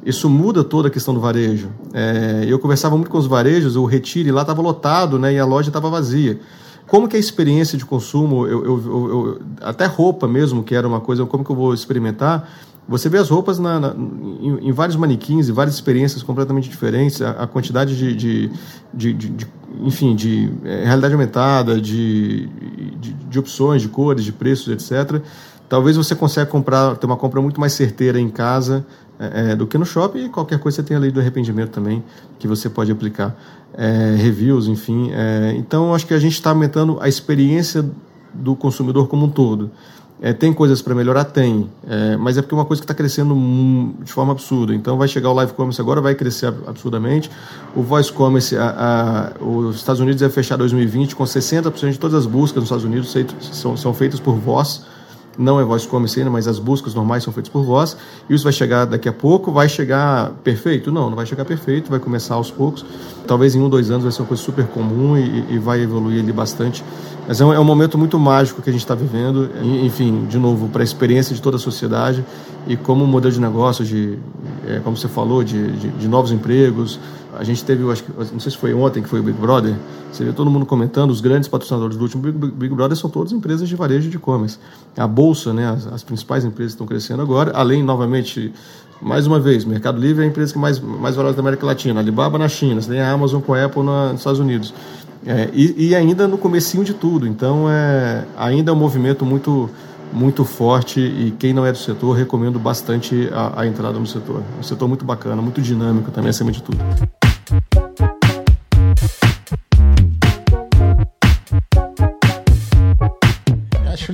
Isso 0.07 0.31
muda 0.31 0.63
toda 0.63 0.87
a 0.87 0.91
questão 0.91 1.13
do 1.13 1.19
varejo. 1.19 1.69
É, 1.93 2.45
eu 2.47 2.61
conversava 2.61 2.97
muito 2.97 3.11
com 3.11 3.19
os 3.19 3.27
varejos, 3.27 3.75
o 3.75 3.85
retire 3.85 4.31
lá 4.31 4.43
estava 4.43 4.63
lotado 4.63 5.19
né, 5.19 5.33
e 5.33 5.39
a 5.39 5.45
loja 5.45 5.69
estava 5.69 5.91
vazia. 5.91 6.39
Como 6.87 7.09
que 7.09 7.17
é 7.17 7.19
a 7.19 7.21
experiência 7.21 7.77
de 7.77 7.85
consumo, 7.85 8.47
eu, 8.47 8.65
eu, 8.65 8.81
eu, 8.87 9.41
até 9.61 9.85
roupa 9.87 10.29
mesmo, 10.29 10.63
que 10.63 10.77
era 10.77 10.87
uma 10.87 11.01
coisa, 11.01 11.27
como 11.27 11.45
que 11.45 11.51
eu 11.51 11.57
vou 11.57 11.75
experimentar, 11.75 12.49
você 12.89 13.09
vê 13.09 13.19
as 13.19 13.29
roupas 13.29 13.59
na, 13.59 13.81
na, 13.81 13.89
em, 13.97 14.69
em, 14.69 14.73
vários 14.73 14.97
manequins 14.97 15.49
e 15.49 15.53
várias 15.53 15.75
experiências 15.75 16.23
completamente 16.23 16.69
diferentes, 16.69 17.21
a, 17.21 17.31
a 17.31 17.47
quantidade 17.49 17.97
de, 17.97 18.15
de, 18.15 18.51
de, 18.95 19.13
de, 19.13 19.47
enfim, 19.83 20.15
de 20.15 20.53
é, 20.65 20.85
realidade 20.85 21.13
aumentada, 21.13 21.81
de, 21.81 22.49
de, 23.29 23.39
opções, 23.41 23.83
de 23.83 23.89
cores, 23.89 24.25
de 24.25 24.33
preços, 24.33 24.69
etc. 24.69 25.21
Talvez 25.69 25.97
você 25.97 26.15
consiga 26.15 26.47
comprar, 26.47 26.97
ter 26.97 27.07
uma 27.07 27.17
compra 27.17 27.41
muito 27.41 27.61
mais 27.61 27.73
certeira 27.73 28.21
em 28.21 28.29
casa 28.29 28.87
é, 29.19 29.53
é, 29.53 29.57
do 29.57 29.67
que 29.67 29.77
no 29.77 29.85
shopping 29.85 30.27
e 30.27 30.29
qualquer 30.29 30.59
coisa 30.59 30.77
você 30.77 30.83
tem 30.83 30.97
a 30.97 31.01
lei 31.01 31.11
do 31.11 31.19
arrependimento 31.19 31.71
também 31.71 32.05
que 32.39 32.47
você 32.47 32.69
pode 32.69 32.93
aplicar. 32.93 33.37
É, 33.75 34.15
reviews, 34.17 34.69
enfim. 34.69 35.11
É, 35.13 35.55
então, 35.57 35.95
acho 35.95 36.07
que 36.07 36.15
a 36.15 36.19
gente 36.19 36.35
está 36.35 36.51
aumentando 36.51 36.99
a 37.01 37.09
experiência 37.09 37.85
do 38.33 38.55
consumidor 38.55 39.09
como 39.09 39.27
um 39.27 39.29
todo. 39.29 39.71
É, 40.21 40.33
tem 40.33 40.51
coisas 40.53 40.81
para 40.81 40.95
melhorar? 40.95 41.25
Tem. 41.25 41.69
É, 41.87 42.17
mas 42.17 42.39
é 42.39 42.43
porque 42.43 42.55
é 42.55 42.59
uma 42.59 42.65
coisa 42.65 42.81
que 42.81 42.85
está 42.85 42.95
crescendo 42.95 43.35
de 44.03 44.11
forma 44.11 44.33
absurda. 44.33 44.75
Então 44.75 44.97
vai 44.97 45.09
chegar 45.09 45.31
o 45.31 45.35
live 45.35 45.53
commerce 45.53 45.81
agora, 45.81 46.01
vai 46.01 46.15
crescer 46.15 46.47
absurdamente. 46.67 47.31
O 47.75 47.83
voice 47.83 48.11
commerce, 48.11 48.57
a, 48.57 49.35
a, 49.39 49.45
os 49.45 49.77
Estados 49.77 50.01
Unidos 50.01 50.21
vai 50.21 50.31
fechar 50.31 50.57
2020 50.57 51.15
com 51.15 51.25
60% 51.25 51.91
de 51.91 51.99
todas 51.99 52.17
as 52.17 52.27
buscas 52.27 52.57
nos 52.57 52.65
Estados 52.65 52.85
Unidos 52.85 53.15
são, 53.53 53.77
são 53.77 53.93
feitas 53.93 54.21
por 54.21 54.37
voz 54.37 54.85
não 55.39 55.61
é 55.61 55.65
voz 55.65 55.87
commerce 55.87 56.19
ainda, 56.19 56.31
mas 56.31 56.49
as 56.49 56.59
buscas 56.59 56.95
normais 56.95 57.23
são 57.23 57.33
feitas 57.33 57.51
por 57.51 57.63
voz. 57.63 57.97
Isso 58.29 58.45
vai 58.45 58.53
chegar 58.53 58.85
daqui 58.85 59.09
a 59.09 59.13
pouco, 59.13 59.53
vai 59.53 59.69
chegar 59.69 60.31
perfeito? 60.43 60.91
Não, 60.91 61.09
não 61.09 61.17
vai 61.17 61.27
chegar 61.27 61.45
perfeito, 61.45 61.91
vai 61.91 61.99
começar 61.99 62.35
aos 62.35 62.51
poucos. 62.51 62.85
Talvez 63.27 63.55
em 63.55 63.61
um, 63.61 63.69
dois 63.69 63.91
anos 63.91 64.05
vai 64.05 64.13
ser 64.13 64.23
uma 64.23 64.29
coisa 64.29 64.43
super 64.43 64.67
comum 64.67 65.17
e, 65.17 65.55
e 65.55 65.59
vai 65.59 65.81
evoluir 65.81 66.23
ali 66.23 66.33
bastante. 66.33 66.85
Mas 67.27 67.41
é 67.41 67.45
um, 67.45 67.53
é 67.53 67.59
um 67.59 67.65
momento 67.65 67.99
muito 67.99 68.19
mágico 68.19 68.63
que 68.63 68.71
a 68.71 68.73
gente 68.73 68.83
está 68.83 68.95
vivendo, 68.95 69.51
enfim, 69.85 70.27
de 70.27 70.39
novo, 70.39 70.69
para 70.69 70.83
a 70.83 70.85
experiência 70.85 71.35
de 71.35 71.43
toda 71.43 71.57
a 71.57 71.61
sociedade 71.61 72.25
e 72.67 72.77
como 72.77 73.07
modelo 73.07 73.33
de 73.33 73.41
negócio, 73.41 73.85
de, 73.85 74.19
é, 74.67 74.81
como 74.81 74.97
você 74.97 75.09
falou, 75.09 75.43
de, 75.43 75.73
de, 75.73 75.89
de 75.89 76.09
novos 76.09 76.33
empregos, 76.33 76.99
a 77.39 77.45
gente 77.45 77.65
teve, 77.65 77.89
acho 77.91 78.03
que, 78.03 78.13
não 78.33 78.41
sei 78.41 78.53
se 78.53 78.57
foi 78.57 78.73
ontem 78.75 79.03
que 79.03 79.09
foi 79.09 79.21
o 79.21 79.23
Big 79.23 79.39
Brother, 79.39 79.75
você 80.11 80.25
vê 80.25 80.33
todo 80.33 80.51
mundo 80.51 80.65
comentando, 80.65 81.11
os 81.11 81.21
grandes 81.21 81.49
patrocinadores 81.49 81.97
do 81.97 82.03
último 82.03 82.23
Big, 82.23 82.53
Big 82.53 82.75
Brother 82.75 82.97
são 82.97 83.11
todas 83.11 83.33
empresas 83.33 83.69
de 83.69 83.77
varejo 83.77 84.09
de 84.09 84.17
e-commerce. 84.17 84.59
A 84.97 85.07
Bolsa, 85.07 85.53
né, 85.53 85.69
as, 85.69 85.87
as, 85.87 86.03
principais 86.03 86.45
empresas 86.45 86.73
estão 86.73 86.87
crescendo 86.87 87.23
agora, 87.23 87.53
além, 87.55 87.83
novamente, 87.83 88.53
mais 89.01 89.27
uma 89.27 89.39
vez, 89.39 89.65
Mercado 89.65 90.01
Livre 90.01 90.23
é 90.23 90.27
a 90.27 90.29
empresa 90.29 90.53
que 90.53 90.59
mais, 90.59 90.81
mais 90.81 91.15
valorosa 91.15 91.37
da 91.37 91.43
América 91.43 91.67
Latina, 91.67 92.01
Alibaba 92.01 92.39
na 92.39 92.49
China, 92.49 92.81
você 92.81 92.91
tem 92.91 93.01
a 93.01 93.11
Amazon 93.11 93.41
com 93.41 93.55
a 93.55 93.65
Apple 93.65 93.83
na, 93.83 94.13
nos 94.13 94.21
Estados 94.21 94.41
Unidos. 94.41 94.73
É, 95.27 95.51
e, 95.53 95.89
e, 95.89 95.95
ainda 95.95 96.29
no 96.29 96.39
comecinho 96.39 96.85
de 96.85 96.95
tudo, 96.95 97.27
então 97.27 97.69
é, 97.69 98.25
ainda 98.37 98.71
é 98.71 98.75
um 98.75 98.77
movimento 98.77 99.25
muito 99.25 99.69
muito 100.13 100.45
forte 100.45 101.01
e 101.01 101.35
quem 101.39 101.53
não 101.53 101.67
é 101.67 101.73
do 101.73 101.79
setor, 101.79 102.13
recomendo 102.13 102.59
bastante 102.59 103.29
a, 103.33 103.63
a 103.63 103.67
entrada 103.67 103.99
no 103.99 104.07
setor. 104.07 104.43
É 104.57 104.61
um 104.61 104.63
setor 104.63 104.89
muito 104.89 105.05
bacana, 105.05 105.43
muito 105.43 105.61
dinâmico 105.61 106.11
também, 106.11 106.31
acima 106.31 106.53
de 106.53 106.63
tudo. 106.63 106.79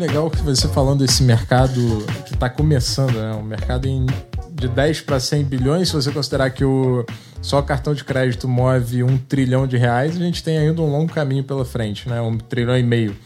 Legal 0.03 0.29
que 0.29 0.43
você 0.43 0.67
falando 0.67 0.99
desse 0.99 1.23
mercado 1.23 1.81
que 2.27 2.35
está 2.35 2.51
começando, 2.51 3.15
né? 3.15 3.33
Um 3.35 3.43
mercado 3.45 3.87
em, 3.87 4.05
de 4.51 4.67
10 4.67 5.03
para 5.03 5.21
100 5.21 5.45
bilhões, 5.45 5.89
se 5.89 5.95
você 5.95 6.11
considerar 6.11 6.51
que 6.51 6.65
o 6.65 7.07
só 7.41 7.61
o 7.61 7.63
cartão 7.63 7.95
de 7.95 8.05
crédito 8.05 8.49
move 8.49 9.03
um 9.05 9.17
trilhão 9.17 9.67
de 9.67 9.77
reais, 9.77 10.17
a 10.17 10.19
gente 10.19 10.43
tem 10.43 10.59
ainda 10.59 10.83
um 10.83 10.91
longo 10.91 11.13
caminho 11.13 11.45
pela 11.45 11.65
frente, 11.65 12.09
né? 12.09 12.21
Um 12.21 12.37
trilhão 12.37 12.77
e 12.77 12.83
meio. 12.83 13.17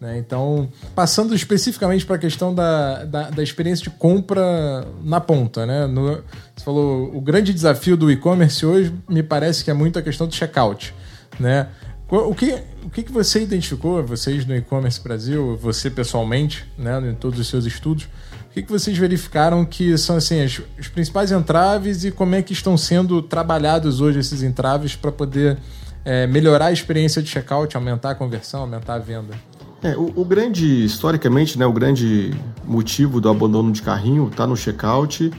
Né? 0.00 0.18
Então, 0.18 0.68
passando 0.94 1.34
especificamente 1.34 2.04
para 2.04 2.16
a 2.16 2.18
questão 2.18 2.54
da, 2.54 3.04
da, 3.04 3.30
da, 3.30 3.42
experiência 3.42 3.84
de 3.84 3.90
compra 3.90 4.86
na 5.02 5.20
ponta. 5.20 5.64
Né? 5.64 5.86
No, 5.86 6.22
você 6.54 6.64
falou, 6.64 7.16
o 7.16 7.20
grande 7.20 7.52
desafio 7.54 7.96
do 7.96 8.10
e-commerce 8.10 8.66
hoje 8.66 8.92
me 9.08 9.22
parece 9.22 9.64
que 9.64 9.70
é 9.70 9.74
muito 9.74 9.98
a 9.98 10.02
questão 10.02 10.26
do 10.26 10.34
checkout. 10.34 10.92
Né? 11.40 11.68
O 12.08 12.34
que, 12.36 12.62
o 12.84 12.90
que 12.90 13.10
você 13.10 13.42
identificou, 13.42 14.00
vocês 14.04 14.46
no 14.46 14.54
e-commerce 14.54 15.00
Brasil, 15.02 15.56
você 15.60 15.90
pessoalmente, 15.90 16.64
né, 16.78 17.00
em 17.10 17.14
todos 17.14 17.40
os 17.40 17.48
seus 17.48 17.66
estudos, 17.66 18.04
o 18.04 18.54
que, 18.54 18.62
que 18.62 18.70
vocês 18.70 18.96
verificaram 18.96 19.64
que 19.64 19.98
são 19.98 20.16
assim, 20.16 20.40
as, 20.40 20.60
os 20.78 20.86
principais 20.86 21.32
entraves 21.32 22.04
e 22.04 22.12
como 22.12 22.36
é 22.36 22.42
que 22.42 22.52
estão 22.52 22.76
sendo 22.76 23.20
trabalhados 23.20 24.00
hoje 24.00 24.20
esses 24.20 24.44
entraves 24.44 24.94
para 24.94 25.10
poder 25.10 25.58
é, 26.04 26.28
melhorar 26.28 26.66
a 26.66 26.72
experiência 26.72 27.20
de 27.20 27.28
checkout, 27.28 27.76
aumentar 27.76 28.12
a 28.12 28.14
conversão, 28.14 28.60
aumentar 28.60 28.94
a 28.94 28.98
venda? 28.98 29.34
É, 29.82 29.96
o, 29.96 30.12
o, 30.14 30.24
grande, 30.24 30.84
historicamente, 30.84 31.58
né, 31.58 31.66
o 31.66 31.72
grande 31.72 32.32
motivo 32.64 33.20
do 33.20 33.28
abandono 33.28 33.72
de 33.72 33.82
carrinho 33.82 34.28
está 34.28 34.46
no 34.46 34.56
checkout 34.56 35.32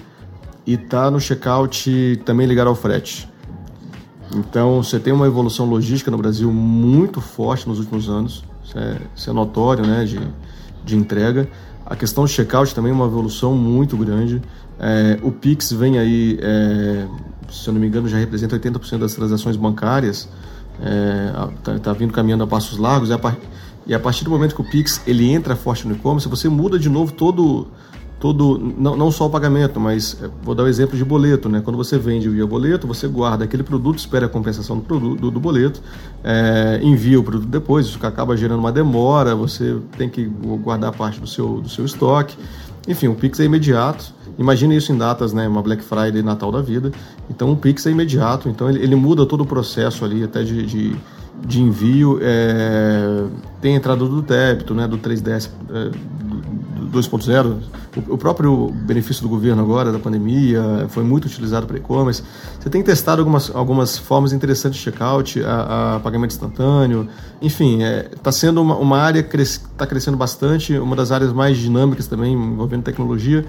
e 0.66 0.74
está 0.74 1.10
no 1.10 1.20
checkout 1.20 2.22
também 2.26 2.46
ligado 2.46 2.68
ao 2.68 2.76
frete. 2.76 3.28
Então, 4.36 4.84
você 4.84 5.00
tem 5.00 5.14
uma 5.14 5.26
evolução 5.26 5.66
logística 5.66 6.12
no 6.12 6.18
Brasil 6.18 6.52
muito 6.52 7.22
forte 7.22 7.68
nos 7.68 7.80
últimos 7.80 8.10
anos, 8.10 8.44
isso 8.64 8.78
é, 8.78 8.98
isso 9.16 9.30
é 9.30 9.34
notório, 9.34 9.86
né, 9.86 10.04
de, 10.04 10.20
de 10.84 10.96
entrega. 10.96 11.50
A 11.86 11.96
questão 11.96 12.26
do 12.26 12.28
checkout 12.28 12.76
também 12.76 12.92
é 12.92 12.96
uma 12.96 13.06
evolução 13.06 13.56
muito 13.56 13.96
grande. 13.96 14.42
É, 14.78 15.18
o 15.24 15.32
Pix 15.32 15.72
vem 15.72 15.98
aí, 15.98 16.38
é, 16.42 17.08
se 17.50 17.70
eu 17.70 17.74
não 17.74 17.80
me 17.80 17.88
engano, 17.88 18.10
já 18.10 18.18
representa 18.18 18.60
80% 18.60 19.00
das 19.00 19.14
transações 19.14 19.56
bancárias. 19.56 20.28
Está 21.58 21.72
é, 21.74 21.80
tá 21.80 21.94
vindo 21.94 22.12
caminhando 22.12 22.44
a 22.44 22.48
passos 22.48 22.78
largos. 22.78 23.10
E 23.10 23.14
a, 23.14 23.38
e 23.88 23.94
a 23.94 24.00
partir 24.00 24.26
do 24.26 24.30
momento 24.30 24.54
que 24.54 24.62
o 24.62 24.70
Pix 24.70 25.02
ele 25.08 25.32
entra 25.32 25.56
forte 25.56 25.88
no 25.88 25.96
e-commerce, 25.96 26.28
você 26.28 26.50
muda 26.50 26.78
de 26.78 26.90
novo 26.90 27.14
todo 27.14 27.68
todo 28.20 28.58
não, 28.78 28.96
não 28.96 29.12
só 29.12 29.28
o 29.28 29.30
pagamento, 29.30 29.80
mas 29.80 30.18
eh, 30.22 30.30
vou 30.42 30.56
dar 30.56 30.64
o 30.64 30.66
um 30.66 30.70
exemplo 30.70 30.98
de 30.98 31.06
boleto, 31.06 31.48
né? 31.48 31.62
Quando 31.64 31.76
você 31.76 31.98
vende 31.98 32.28
via 32.30 32.46
boleto, 32.46 32.88
você 32.88 33.08
guarda 33.08 33.44
aquele 33.44 33.64
produto, 33.64 34.00
espera 34.00 34.26
a 34.26 34.30
compensação 34.30 34.78
do 34.78 34.84
produto 34.84 35.22
do, 35.22 35.32
do 35.32 35.40
boleto, 35.40 35.82
é, 36.24 36.80
envia 36.82 37.20
o 37.20 37.24
produto 37.24 37.48
depois, 37.48 37.86
isso 37.86 38.00
acaba 38.06 38.36
gerando 38.36 38.60
uma 38.60 38.72
demora, 38.72 39.36
você 39.36 39.78
tem 39.98 40.10
que 40.10 40.26
guardar 40.64 40.92
parte 40.96 41.20
do 41.20 41.28
seu 41.28 41.62
do 41.62 41.70
seu 41.70 41.86
estoque. 41.86 42.38
Enfim, 42.88 43.08
o 43.08 43.16
Pix 43.16 43.40
é 43.40 43.44
imediato. 43.44 44.16
Imagine 44.40 44.78
isso 44.78 44.92
em 44.92 44.98
datas, 44.98 45.34
né? 45.34 45.48
Uma 45.48 45.62
Black 45.62 45.84
Friday, 45.84 46.22
Natal 46.24 46.52
da 46.52 46.62
vida. 46.62 46.92
Então 47.30 47.52
o 47.52 47.58
Pix 47.58 47.86
é 47.86 47.92
imediato, 47.92 48.50
então 48.50 48.70
ele, 48.70 48.82
ele 48.82 48.96
muda 48.96 49.26
todo 49.26 49.42
o 49.42 49.46
processo 49.46 50.06
ali, 50.06 50.24
até 50.24 50.44
de, 50.44 50.66
de 50.66 50.96
de 51.46 51.62
envio 51.62 52.20
é, 52.22 53.26
tem 53.62 53.74
a 53.74 53.78
entrada 53.78 54.06
do 54.06 54.22
débito, 54.22 54.74
né, 54.74 54.88
do 54.88 54.98
3DS 54.98 55.50
é, 55.70 55.92
2.0. 56.92 57.58
O, 58.08 58.18
próprio 58.18 58.72
benefício 58.72 59.24
do 59.24 59.30
governo 59.30 59.62
agora, 59.62 59.92
da 59.92 60.00
pandemia, 60.00 60.88
foi 60.90 61.04
muito 61.04 61.26
utilizado 61.26 61.66
para 61.66 61.78
e-commerce. 61.78 62.24
Você 62.60 62.70
tem 62.70 62.84
testado 62.84 63.22
algumas, 63.22 63.54
algumas 63.56 63.98
formas 63.98 64.34
interessantes 64.34 64.80
de 64.80 64.84
checkout, 64.84 65.44
a, 65.44 65.96
a 65.96 66.00
pagamento 66.00 66.32
instantâneo. 66.32 67.08
Enfim, 67.42 67.84
está 67.84 67.88
é, 67.88 68.02
tá 68.22 68.32
sendo 68.32 68.62
uma, 68.62 68.76
uma 68.76 68.98
área 68.98 69.24
que 69.24 69.38
está 69.38 69.86
crescendo 69.88 70.18
bastante, 70.18 70.78
uma 70.78 70.96
das 70.96 71.12
áreas 71.12 71.34
mais 71.34 71.58
dinâmicas 71.58 72.08
também, 72.08 72.34
envolvendo 72.34 72.84
tecnologia. 72.84 73.46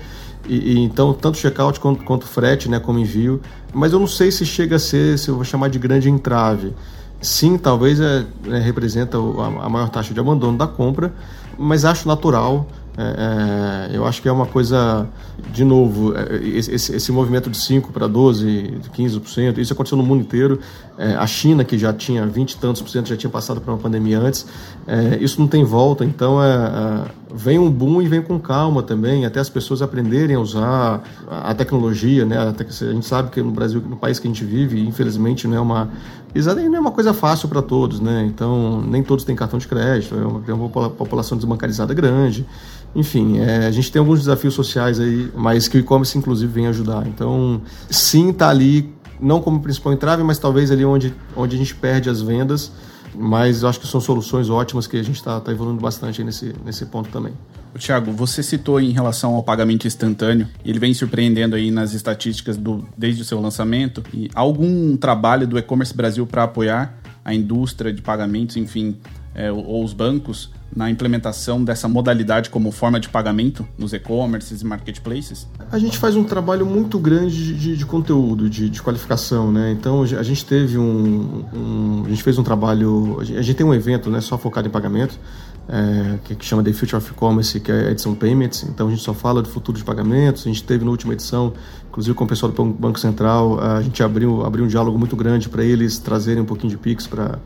E, 0.48 0.74
e, 0.74 0.78
então, 0.78 1.12
tanto 1.12 1.36
checkout 1.36 1.78
quanto, 1.80 2.04
quanto 2.04 2.26
frete, 2.26 2.68
né, 2.68 2.78
como 2.78 2.98
envio. 2.98 3.40
Mas 3.72 3.92
eu 3.92 3.98
não 3.98 4.06
sei 4.06 4.30
se 4.30 4.46
chega 4.46 4.76
a 4.76 4.78
ser, 4.78 5.18
se 5.18 5.28
eu 5.28 5.34
vou 5.34 5.44
chamar 5.44 5.68
de 5.68 5.78
grande 5.78 6.08
entrave. 6.08 6.72
Sim, 7.20 7.58
talvez 7.58 8.00
é, 8.00 8.24
é, 8.46 8.58
representa 8.58 9.18
a, 9.18 9.66
a 9.66 9.68
maior 9.68 9.88
taxa 9.88 10.14
de 10.14 10.20
abandono 10.20 10.56
da 10.56 10.66
compra, 10.66 11.12
mas 11.58 11.84
acho 11.84 12.06
natural 12.06 12.66
é, 13.00 13.90
é, 13.92 13.96
eu 13.96 14.04
acho 14.04 14.20
que 14.20 14.28
é 14.28 14.32
uma 14.32 14.44
coisa, 14.44 15.06
de 15.52 15.64
novo, 15.64 16.12
é, 16.16 16.36
esse, 16.42 16.96
esse 16.96 17.12
movimento 17.12 17.48
de 17.48 17.56
5% 17.56 17.92
para 17.92 18.08
12%, 18.08 18.90
15%, 18.90 19.58
isso 19.58 19.72
aconteceu 19.72 19.96
no 19.96 20.02
mundo 20.02 20.22
inteiro. 20.22 20.58
É, 20.98 21.14
a 21.14 21.24
China, 21.24 21.62
que 21.64 21.78
já 21.78 21.92
tinha 21.92 22.26
20 22.26 22.50
e 22.50 22.56
tantos 22.56 22.82
por 22.82 22.88
cento, 22.88 23.08
já 23.08 23.16
tinha 23.16 23.30
passado 23.30 23.60
por 23.60 23.70
uma 23.70 23.78
pandemia 23.78 24.18
antes, 24.18 24.44
é, 24.84 25.16
isso 25.20 25.40
não 25.40 25.46
tem 25.46 25.62
volta. 25.62 26.04
Então, 26.04 26.38
vem 27.32 27.56
um 27.56 27.70
boom 27.70 28.02
e 28.02 28.08
vem 28.08 28.20
com 28.20 28.36
calma 28.36 28.82
também, 28.82 29.24
até 29.24 29.38
as 29.38 29.48
pessoas 29.48 29.80
aprenderem 29.80 30.34
a 30.34 30.40
usar 30.40 31.04
a 31.28 31.54
tecnologia. 31.54 32.24
Né? 32.24 32.36
A 32.36 32.92
gente 32.92 33.06
sabe 33.06 33.30
que 33.30 33.40
no 33.40 33.52
Brasil, 33.52 33.80
no 33.80 33.96
país 33.96 34.18
que 34.18 34.26
a 34.26 34.30
gente 34.30 34.44
vive, 34.44 34.80
infelizmente, 34.80 35.46
não 35.46 35.56
é 35.56 35.60
uma, 35.60 35.90
não 36.34 36.76
é 36.76 36.80
uma 36.80 36.90
coisa 36.90 37.14
fácil 37.14 37.48
para 37.48 37.62
todos. 37.62 38.00
Né? 38.00 38.24
Então, 38.26 38.82
nem 38.82 39.04
todos 39.04 39.24
têm 39.24 39.36
cartão 39.36 39.58
de 39.60 39.68
crédito, 39.68 40.16
é 40.16 40.26
uma, 40.26 40.42
é 40.48 40.52
uma 40.52 40.68
população 40.68 41.38
desbancarizada 41.38 41.94
grande. 41.94 42.44
Enfim, 42.94 43.38
é, 43.38 43.66
a 43.66 43.70
gente 43.70 43.92
tem 43.92 44.00
alguns 44.00 44.20
desafios 44.20 44.54
sociais 44.54 44.98
aí, 44.98 45.30
mas 45.34 45.68
que 45.68 45.76
o 45.76 45.80
e-commerce 45.80 46.16
inclusive 46.16 46.52
vem 46.52 46.66
ajudar. 46.66 47.06
Então, 47.06 47.60
sim, 47.90 48.30
está 48.30 48.48
ali, 48.48 48.92
não 49.20 49.40
como 49.40 49.60
principal 49.60 49.92
entrave, 49.92 50.22
mas 50.22 50.38
talvez 50.38 50.70
ali 50.70 50.84
onde, 50.84 51.14
onde 51.36 51.54
a 51.54 51.58
gente 51.58 51.74
perde 51.74 52.08
as 52.08 52.20
vendas. 52.20 52.72
Mas 53.14 53.62
eu 53.62 53.68
acho 53.68 53.80
que 53.80 53.86
são 53.86 54.00
soluções 54.00 54.48
ótimas 54.50 54.86
que 54.86 54.96
a 54.96 55.02
gente 55.02 55.16
está 55.16 55.40
tá 55.40 55.50
evoluindo 55.50 55.80
bastante 55.80 56.22
nesse, 56.22 56.54
nesse 56.64 56.86
ponto 56.86 57.08
também. 57.10 57.32
Tiago, 57.78 58.12
você 58.12 58.42
citou 58.42 58.80
em 58.80 58.90
relação 58.90 59.34
ao 59.34 59.42
pagamento 59.42 59.86
instantâneo, 59.86 60.48
ele 60.64 60.78
vem 60.78 60.92
surpreendendo 60.92 61.54
aí 61.54 61.70
nas 61.70 61.94
estatísticas 61.94 62.56
do, 62.56 62.84
desde 62.96 63.22
o 63.22 63.24
seu 63.24 63.40
lançamento. 63.40 64.02
E 64.12 64.28
algum 64.34 64.96
trabalho 64.96 65.46
do 65.46 65.58
e-commerce 65.58 65.94
Brasil 65.94 66.26
para 66.26 66.42
apoiar 66.42 66.98
a 67.24 67.32
indústria 67.32 67.92
de 67.92 68.02
pagamentos, 68.02 68.56
enfim, 68.56 68.96
é, 69.34 69.50
ou 69.52 69.84
os 69.84 69.92
bancos 69.92 70.50
na 70.74 70.90
implementação 70.90 71.64
dessa 71.64 71.88
modalidade 71.88 72.50
como 72.50 72.70
forma 72.70 73.00
de 73.00 73.08
pagamento 73.08 73.66
nos 73.76 73.92
e-commerces 73.92 74.60
e 74.60 74.64
marketplaces? 74.64 75.46
A 75.70 75.78
gente 75.78 75.98
faz 75.98 76.14
um 76.16 76.24
trabalho 76.24 76.66
muito 76.66 76.98
grande 76.98 77.54
de, 77.54 77.76
de 77.76 77.86
conteúdo, 77.86 78.48
de, 78.48 78.68
de, 78.68 78.82
qualificação, 78.82 79.50
né? 79.50 79.72
Então 79.72 80.02
a 80.02 80.22
gente 80.22 80.44
teve 80.44 80.78
um, 80.78 81.44
um, 81.52 82.02
a 82.06 82.08
gente 82.08 82.22
fez 82.22 82.38
um 82.38 82.42
trabalho, 82.42 83.18
a 83.20 83.24
gente 83.24 83.54
tem 83.54 83.66
um 83.66 83.74
evento, 83.74 84.10
né, 84.10 84.20
só 84.20 84.36
focado 84.36 84.68
em 84.68 84.70
pagamento, 84.70 85.18
é, 85.68 86.18
que, 86.24 86.34
que, 86.34 86.44
chama 86.44 86.62
The 86.62 86.72
Future 86.72 86.96
of 86.96 87.10
E-commerce, 87.10 87.60
que 87.60 87.70
é 87.70 87.88
a 87.88 87.90
edição 87.90 88.14
Payments. 88.14 88.64
Então 88.64 88.88
a 88.88 88.90
gente 88.90 89.02
só 89.02 89.12
fala 89.12 89.42
do 89.42 89.48
futuro 89.48 89.76
de 89.76 89.84
pagamentos. 89.84 90.46
A 90.46 90.48
gente 90.48 90.62
teve 90.62 90.84
na 90.84 90.90
última 90.90 91.12
edição, 91.12 91.52
inclusive 91.88 92.14
com 92.14 92.24
o 92.24 92.26
pessoal 92.26 92.50
do 92.52 92.64
Banco 92.64 92.98
Central, 92.98 93.60
a 93.60 93.82
gente 93.82 94.02
abriu, 94.02 94.44
abriu 94.44 94.64
um 94.64 94.68
diálogo 94.68 94.98
muito 94.98 95.16
grande 95.16 95.48
para 95.48 95.64
eles 95.64 95.98
trazerem 95.98 96.42
um 96.42 96.46
pouquinho 96.46 96.70
de 96.70 96.78
Pix 96.78 97.06
para 97.06 97.38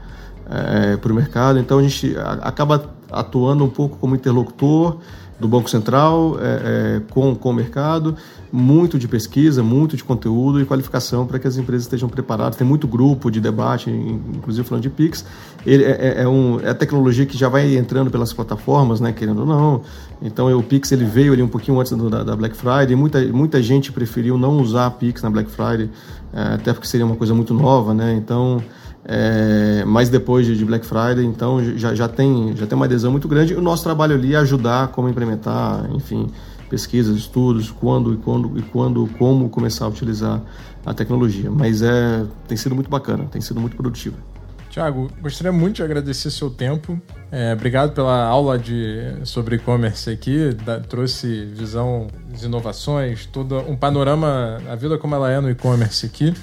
é, 0.51 0.97
para 0.97 1.13
o 1.13 1.15
mercado. 1.15 1.59
Então 1.59 1.79
a 1.79 1.83
gente 1.83 2.15
acaba 2.41 2.91
atuando 3.11 3.65
um 3.65 3.71
pouco 3.71 3.99
como 3.99 4.15
interlocutor 4.15 4.99
do 5.43 5.49
Banco 5.49 5.69
Central 5.69 6.39
é, 6.41 6.45
é, 6.45 7.03
com, 7.11 7.35
com 7.35 7.51
o 7.51 7.53
mercado, 7.53 8.17
muito 8.53 8.97
de 8.97 9.09
pesquisa, 9.09 9.61
muito 9.61 9.97
de 9.97 10.05
conteúdo 10.05 10.61
e 10.61 10.65
qualificação 10.65 11.27
para 11.27 11.39
que 11.39 11.49
as 11.49 11.57
empresas 11.57 11.83
estejam 11.83 12.09
preparadas. 12.09 12.57
Tem 12.57 12.67
muito 12.67 12.87
grupo 12.87 13.29
de 13.29 13.41
debate, 13.41 13.91
inclusive 13.91 14.67
falando 14.67 14.83
de 14.85 14.91
Pix. 14.91 15.25
Ele 15.67 15.83
é, 15.83 15.91
é, 15.91 16.23
é 16.23 16.29
um, 16.29 16.61
é 16.61 16.71
a 16.71 16.75
tecnologia 16.75 17.27
que 17.27 17.37
já 17.37 17.49
vai 17.49 17.77
entrando 17.77 18.09
pelas 18.09 18.33
plataformas, 18.33 19.01
né, 19.01 19.13
querendo 19.13 19.41
ou 19.41 19.47
não. 19.47 19.83
Então 20.23 20.57
o 20.57 20.63
Pix 20.63 20.93
ele 20.93 21.05
veio 21.05 21.33
ali 21.33 21.43
um 21.43 21.49
pouquinho 21.49 21.81
antes 21.81 21.91
do, 21.93 22.09
da, 22.09 22.23
da, 22.23 22.37
Black 22.37 22.57
Friday. 22.57 22.95
Muita, 22.95 23.21
muita 23.27 23.61
gente 23.61 23.91
preferiu 23.91 24.39
não 24.39 24.59
usar 24.59 24.89
Pix 24.93 25.23
na 25.23 25.31
Black 25.31 25.51
Friday, 25.51 25.91
é, 26.33 26.55
até 26.55 26.73
porque 26.73 26.87
seria 26.87 27.05
uma 27.05 27.17
coisa 27.17 27.35
muito 27.35 27.53
nova, 27.53 27.93
né? 27.93 28.15
Então 28.15 28.63
é, 29.05 29.85
mas 29.85 30.09
depois 30.09 30.47
de 30.47 30.65
Black 30.65 30.87
Friday, 30.87 31.25
então 31.25 31.63
já, 31.77 31.95
já, 31.95 32.09
tem, 32.09 32.55
já 32.57 32.67
tem 32.67 32.77
uma 32.77 32.85
adesão 32.85 33.11
muito 33.11 33.27
grande. 33.27 33.55
O 33.55 33.61
nosso 33.61 33.83
trabalho 33.83 34.15
ali 34.15 34.35
é 34.35 34.39
ajudar 34.39 34.89
como 34.89 35.09
implementar, 35.09 35.89
enfim, 35.93 36.29
pesquisas, 36.71 37.17
estudos, 37.17 37.71
quando 37.71 38.15
e 38.15 38.17
quando 38.17 38.59
e 38.59 38.63
quando, 38.63 39.09
como 39.19 39.49
começar 39.49 39.87
a 39.87 39.89
utilizar 39.89 40.41
a 40.87 40.95
tecnologia. 40.95 41.51
Mas 41.51 41.83
é, 41.83 42.25
tem 42.47 42.57
sido 42.57 42.75
muito 42.75 42.89
bacana, 42.89 43.25
tem 43.25 43.41
sido 43.41 43.61
muito 43.61 43.77
produtivo. 43.77 44.17
Tiago, 44.71 45.11
gostaria 45.21 45.53
muito 45.53 45.77
de 45.77 45.83
agradecer 45.83 46.31
seu 46.31 46.49
tempo. 46.49 47.01
É, 47.33 47.55
obrigado 47.55 47.95
pela 47.95 48.27
aula 48.27 48.59
de, 48.59 49.15
sobre 49.25 49.57
e-commerce 49.57 50.11
aqui. 50.11 50.53
Da, 50.53 50.79
trouxe 50.79 51.47
visão 51.47 52.09
de 52.31 52.45
inovações, 52.45 53.25
todo 53.25 53.59
um 53.61 53.75
panorama, 53.75 54.61
a 54.69 54.77
vida 54.77 54.99
como 54.99 55.15
ela 55.15 55.31
é 55.31 55.41
no 55.41 55.49
e-commerce 55.49 56.05
aqui. 56.05 56.35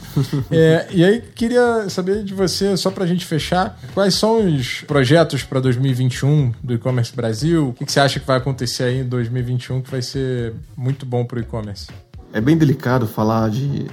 É, 0.52 0.88
e 0.91 1.04
aí, 1.04 1.21
queria 1.21 1.89
saber 1.89 2.23
de 2.23 2.34
você, 2.34 2.75
só 2.75 2.89
para 2.89 3.04
a 3.04 3.08
gente 3.08 3.23
fechar, 3.25 3.78
quais 3.93 4.15
são 4.15 4.47
os 4.56 4.82
projetos 4.82 5.43
para 5.43 5.60
2021 5.60 6.54
do 6.63 6.73
e-commerce 6.73 7.15
Brasil? 7.15 7.69
O 7.69 7.73
que, 7.73 7.86
que 7.86 7.91
você 7.91 7.99
acha 7.99 8.19
que 8.19 8.25
vai 8.25 8.38
acontecer 8.38 8.84
aí 8.84 9.02
em 9.02 9.08
2021 9.08 9.82
que 9.82 9.91
vai 9.91 10.02
ser 10.02 10.54
muito 10.75 11.06
bom 11.06 11.23
para 11.23 11.38
o 11.38 11.41
e-commerce? 11.41 11.88
É 12.34 12.41
bem 12.41 12.58
delicado 12.58 13.06
falar 13.06 13.49
de 13.49 13.86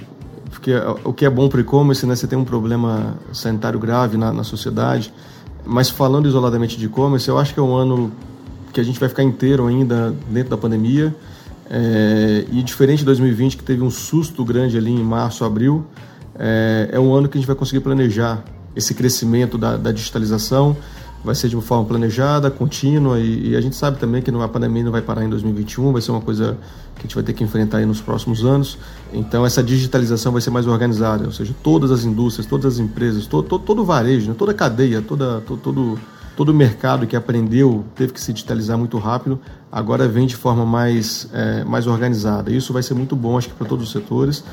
porque 0.49 0.73
o 1.03 1.13
que 1.13 1.25
é 1.25 1.29
bom 1.29 1.47
para 1.47 1.57
o 1.57 1.61
e-commerce, 1.61 2.05
né, 2.05 2.15
você 2.15 2.25
tem 2.25 2.37
um 2.37 2.45
problema 2.45 3.17
sanitário 3.33 3.79
grave 3.79 4.17
na, 4.17 4.31
na 4.33 4.43
sociedade, 4.43 5.13
mas 5.67 5.89
falando 5.89 6.27
isoladamente 6.27 6.77
de 6.77 6.85
e-commerce, 6.85 7.27
eu 7.27 7.37
acho 7.37 7.53
que 7.53 7.59
é 7.59 7.63
um 7.63 7.75
ano 7.75 8.11
que 8.71 8.79
a 8.79 8.83
gente 8.83 8.99
vai 8.99 9.09
ficar 9.09 9.23
inteiro 9.23 9.67
ainda 9.67 10.15
dentro 10.29 10.51
da 10.51 10.57
pandemia. 10.57 11.13
É, 11.69 12.45
e 12.49 12.63
diferente 12.63 12.99
de 12.99 13.05
2020, 13.05 13.57
que 13.57 13.63
teve 13.63 13.81
um 13.81 13.91
susto 13.91 14.45
grande 14.45 14.77
ali 14.77 14.91
em 14.91 15.03
março, 15.03 15.43
abril, 15.43 15.85
é, 16.39 16.89
é 16.93 16.99
um 16.99 17.13
ano 17.13 17.27
que 17.27 17.37
a 17.37 17.39
gente 17.39 17.47
vai 17.47 17.55
conseguir 17.55 17.81
planejar 17.81 18.43
esse 18.75 18.93
crescimento 18.93 19.57
da, 19.57 19.75
da 19.75 19.91
digitalização. 19.91 20.77
Vai 21.23 21.35
ser 21.35 21.49
de 21.49 21.55
uma 21.55 21.61
forma 21.61 21.83
planejada, 21.83 22.49
contínua, 22.49 23.19
e, 23.19 23.49
e, 23.49 23.55
a 23.55 23.61
gente 23.61 23.75
sabe 23.75 23.99
também 23.99 24.21
que 24.21 24.31
a 24.31 24.47
pandemia 24.47 24.83
não 24.83 24.91
vai 24.91 25.01
parar 25.01 25.25
em 25.25 25.29
2021, 25.29 25.91
vai 25.91 26.01
ser 26.01 26.11
uma 26.11 26.21
coisa 26.21 26.57
que 26.95 27.01
a 27.01 27.03
gente 27.03 27.15
vai 27.15 27.23
ter 27.23 27.33
que 27.33 27.43
enfrentar 27.43 27.85
nos 27.85 27.99
próximos 27.99 28.45
anos. 28.45 28.77
Então, 29.11 29.45
essa 29.45 29.63
digitalização 29.63 30.31
vai 30.31 30.41
ser 30.41 30.51
mais 30.51 30.67
organizada, 30.67 31.25
ou 31.25 31.31
seja, 31.31 31.53
todas 31.63 31.91
as 31.91 32.05
indústrias, 32.05 32.47
todas 32.47 32.73
as 32.73 32.79
empresas, 32.79 33.25
todo, 33.25 33.47
todo, 33.47 33.63
todo 33.63 33.81
o 33.81 33.85
varejo, 33.85 34.29
né, 34.29 34.35
toda 34.37 34.51
a 34.51 34.55
cadeia, 34.55 35.01
toda, 35.01 35.41
todo, 35.41 35.59
todo 35.59 35.99
todo 36.37 36.49
o 36.49 36.53
mercado 36.53 37.07
que 37.07 37.15
aprendeu 37.15 37.83
teve 37.95 38.13
que 38.13 38.21
se 38.21 38.31
digitalizar 38.31 38.77
muito 38.77 38.99
rápido, 38.99 39.41
agora 39.71 40.07
vem 40.07 40.27
de 40.27 40.35
forma 40.35 40.67
mais, 40.67 41.27
é, 41.33 41.63
mais 41.63 41.87
organizada. 41.87 42.51
Isso 42.51 42.71
vai 42.71 42.83
ser 42.83 42.93
muito 42.93 43.15
bom, 43.15 43.39
acho 43.39 43.49
que 43.49 43.55
para 43.55 43.67
todos 43.67 43.87
os 43.87 43.91
setores. 43.91 44.43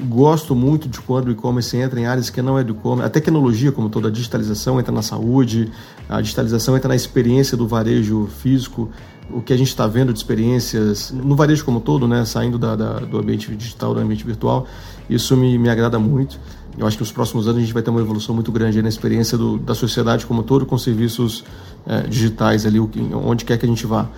Gosto 0.00 0.54
muito 0.54 0.88
de 0.88 1.00
quando 1.00 1.28
o 1.28 1.30
e-commerce 1.30 1.76
entra 1.76 1.98
em 1.98 2.06
áreas 2.06 2.28
que 2.28 2.42
não 2.42 2.58
é 2.58 2.64
do 2.64 2.72
e-commerce. 2.72 3.06
A 3.06 3.10
tecnologia, 3.10 3.70
como 3.70 3.88
toda 3.88 4.08
a 4.08 4.10
digitalização, 4.10 4.80
entra 4.80 4.92
na 4.92 5.02
saúde, 5.02 5.70
a 6.08 6.20
digitalização 6.20 6.76
entra 6.76 6.88
na 6.88 6.96
experiência 6.96 7.56
do 7.56 7.66
varejo 7.66 8.28
físico, 8.40 8.90
o 9.30 9.42
que 9.42 9.52
a 9.52 9.56
gente 9.56 9.68
está 9.68 9.86
vendo 9.86 10.12
de 10.12 10.18
experiências 10.18 11.10
no 11.10 11.36
varejo 11.36 11.64
como 11.64 11.80
todo, 11.80 12.08
né, 12.08 12.24
saindo 12.24 12.58
da, 12.58 12.74
da, 12.74 13.00
do 13.00 13.18
ambiente 13.18 13.54
digital, 13.54 13.92
do 13.92 14.00
ambiente 14.00 14.24
virtual. 14.24 14.66
Isso 15.08 15.36
me, 15.36 15.58
me 15.58 15.68
agrada 15.68 15.98
muito. 15.98 16.40
Eu 16.78 16.86
acho 16.86 16.96
que 16.96 17.02
nos 17.02 17.12
próximos 17.12 17.46
anos 17.46 17.58
a 17.58 17.60
gente 17.60 17.74
vai 17.74 17.82
ter 17.82 17.90
uma 17.90 18.00
evolução 18.00 18.34
muito 18.34 18.52
grande 18.52 18.80
na 18.80 18.88
experiência 18.88 19.36
do, 19.36 19.58
da 19.58 19.74
sociedade 19.74 20.24
como 20.24 20.42
todo 20.42 20.64
com 20.64 20.78
serviços 20.78 21.44
é, 21.86 22.02
digitais 22.02 22.64
ali, 22.64 22.78
onde 22.78 23.44
quer 23.44 23.58
que 23.58 23.66
a 23.66 23.68
gente 23.68 23.84
vá. 23.86 24.08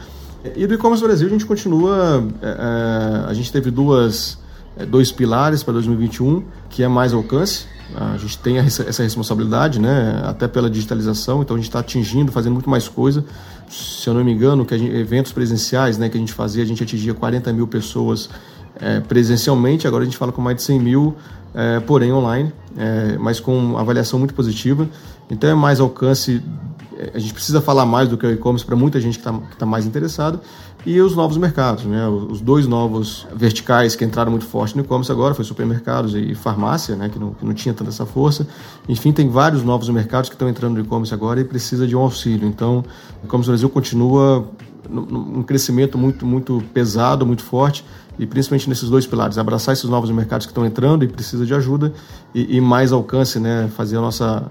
E 0.57 0.67
do 0.67 0.75
e-commerce 0.75 1.03
Brasil 1.03 1.27
a 1.27 1.31
gente 1.31 1.45
continua, 1.45 2.25
é, 2.43 3.29
a 3.29 3.35
gente 3.35 3.51
teve 3.51 3.71
duas, 3.71 4.39
é, 4.77 4.87
dois 4.87 5.11
pilares 5.11 5.63
para 5.63 5.75
2021, 5.75 6.45
que 6.69 6.83
é 6.83 6.89
mais 6.89 7.13
alcance, 7.13 7.67
a 7.97 8.17
gente 8.17 8.39
tem 8.39 8.59
essa 8.59 9.03
responsabilidade, 9.03 9.81
né? 9.81 10.23
Até 10.25 10.47
pela 10.47 10.71
digitalização, 10.71 11.43
então 11.43 11.57
a 11.57 11.59
gente 11.59 11.69
está 11.69 11.81
atingindo, 11.81 12.31
fazendo 12.31 12.53
muito 12.53 12.71
mais 12.71 12.89
coisa. 12.89 13.25
Se 13.69 14.09
eu 14.09 14.15
não 14.15 14.25
me 14.25 14.33
engano, 14.33 14.65
que 14.65 14.77
gente, 14.77 14.95
eventos 14.95 15.33
presenciais, 15.33 15.99
né, 15.99 16.09
que 16.09 16.17
a 16.17 16.21
gente 16.21 16.33
fazia, 16.33 16.63
a 16.63 16.67
gente 16.67 16.83
atingia 16.83 17.15
40 17.15 17.53
mil 17.53 17.67
pessoas 17.67 18.29
é, 18.81 19.01
presencialmente. 19.01 19.87
Agora 19.87 20.03
a 20.03 20.05
gente 20.05 20.17
fala 20.17 20.33
com 20.33 20.43
mais 20.43 20.57
de 20.57 20.63
100 20.63 20.81
mil 20.81 21.17
é, 21.55 21.81
porém 21.81 22.13
online, 22.13 22.53
é, 22.77 23.17
mas 23.19 23.41
com 23.41 23.77
avaliação 23.77 24.19
muito 24.19 24.35
positiva. 24.35 24.89
Então 25.31 25.49
é 25.49 25.55
mais 25.55 25.81
alcance, 25.81 26.43
a 27.15 27.19
gente 27.19 27.33
precisa 27.33 27.61
falar 27.61 27.87
mais 27.87 28.09
do 28.09 28.17
que 28.17 28.27
o 28.27 28.33
e-commerce 28.33 28.65
para 28.65 28.77
muita 28.77 29.01
gente 29.01 29.19
que 29.19 29.29
está 29.29 29.39
tá 29.59 29.67
mais 29.67 29.87
interessada. 29.87 30.41
E 30.85 30.99
os 31.01 31.15
novos 31.15 31.37
mercados, 31.37 31.85
né? 31.85 32.09
os 32.09 32.41
dois 32.41 32.67
novos 32.67 33.27
verticais 33.35 33.95
que 33.95 34.03
entraram 34.03 34.31
muito 34.31 34.47
forte 34.47 34.75
no 34.75 34.83
e-commerce 34.83 35.13
agora, 35.13 35.35
foi 35.35 35.45
supermercados 35.45 36.15
e 36.15 36.35
farmácia, 36.35 36.97
né? 36.97 37.11
que, 37.11 37.19
não, 37.19 37.35
que 37.35 37.45
não 37.45 37.53
tinha 37.53 37.75
tanta 37.75 37.91
essa 37.91 38.07
força. 38.07 38.47
Enfim, 38.89 39.13
tem 39.13 39.29
vários 39.29 39.63
novos 39.63 39.91
mercados 39.91 40.31
que 40.31 40.35
estão 40.35 40.49
entrando 40.49 40.75
no 40.75 40.81
e-commerce 40.81 41.13
agora 41.13 41.39
e 41.41 41.45
precisa 41.45 41.87
de 41.87 41.95
um 41.95 42.01
auxílio. 42.01 42.49
Então, 42.49 42.83
o 43.23 43.27
e-commerce 43.27 43.51
Brasil 43.51 43.69
continua 43.69 44.49
um 44.91 45.43
crescimento 45.43 45.99
muito, 45.99 46.25
muito 46.25 46.63
pesado, 46.73 47.27
muito 47.27 47.43
forte, 47.43 47.85
e 48.19 48.27
principalmente 48.27 48.69
nesses 48.69 48.89
dois 48.89 49.07
pilares, 49.07 49.39
abraçar 49.39 49.73
esses 49.73 49.89
novos 49.89 50.11
mercados 50.11 50.47
que 50.47 50.51
estão 50.51 50.67
entrando 50.67 51.05
e 51.05 51.09
precisa 51.09 51.47
de 51.47 51.55
ajuda 51.55 51.93
e, 52.35 52.57
e 52.57 52.61
mais 52.61 52.91
alcance, 52.93 53.39
né, 53.39 53.71
fazer 53.77 53.97
a 53.97 54.01
nossa, 54.01 54.51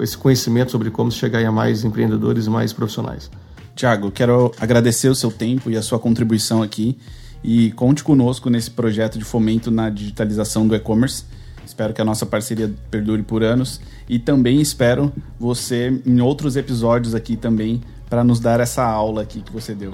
esse 0.00 0.16
conhecimento 0.16 0.70
sobre 0.70 0.90
como 0.90 1.10
chegar 1.10 1.44
a 1.44 1.52
mais 1.52 1.84
empreendedores 1.84 2.46
e 2.46 2.50
mais 2.50 2.72
profissionais. 2.72 3.30
Tiago, 3.78 4.10
quero 4.10 4.50
agradecer 4.58 5.08
o 5.08 5.14
seu 5.14 5.30
tempo 5.30 5.70
e 5.70 5.76
a 5.76 5.82
sua 5.82 6.00
contribuição 6.00 6.64
aqui 6.64 6.98
e 7.44 7.70
conte 7.70 8.02
conosco 8.02 8.50
nesse 8.50 8.72
projeto 8.72 9.16
de 9.16 9.24
fomento 9.24 9.70
na 9.70 9.88
digitalização 9.88 10.66
do 10.66 10.74
e-commerce. 10.74 11.24
Espero 11.64 11.94
que 11.94 12.00
a 12.00 12.04
nossa 12.04 12.26
parceria 12.26 12.74
perdure 12.90 13.22
por 13.22 13.44
anos 13.44 13.80
e 14.08 14.18
também 14.18 14.60
espero 14.60 15.12
você 15.38 16.02
em 16.04 16.20
outros 16.20 16.56
episódios 16.56 17.14
aqui 17.14 17.36
também 17.36 17.80
para 18.10 18.24
nos 18.24 18.40
dar 18.40 18.58
essa 18.58 18.82
aula 18.82 19.22
aqui 19.22 19.42
que 19.42 19.52
você 19.52 19.76
deu. 19.76 19.92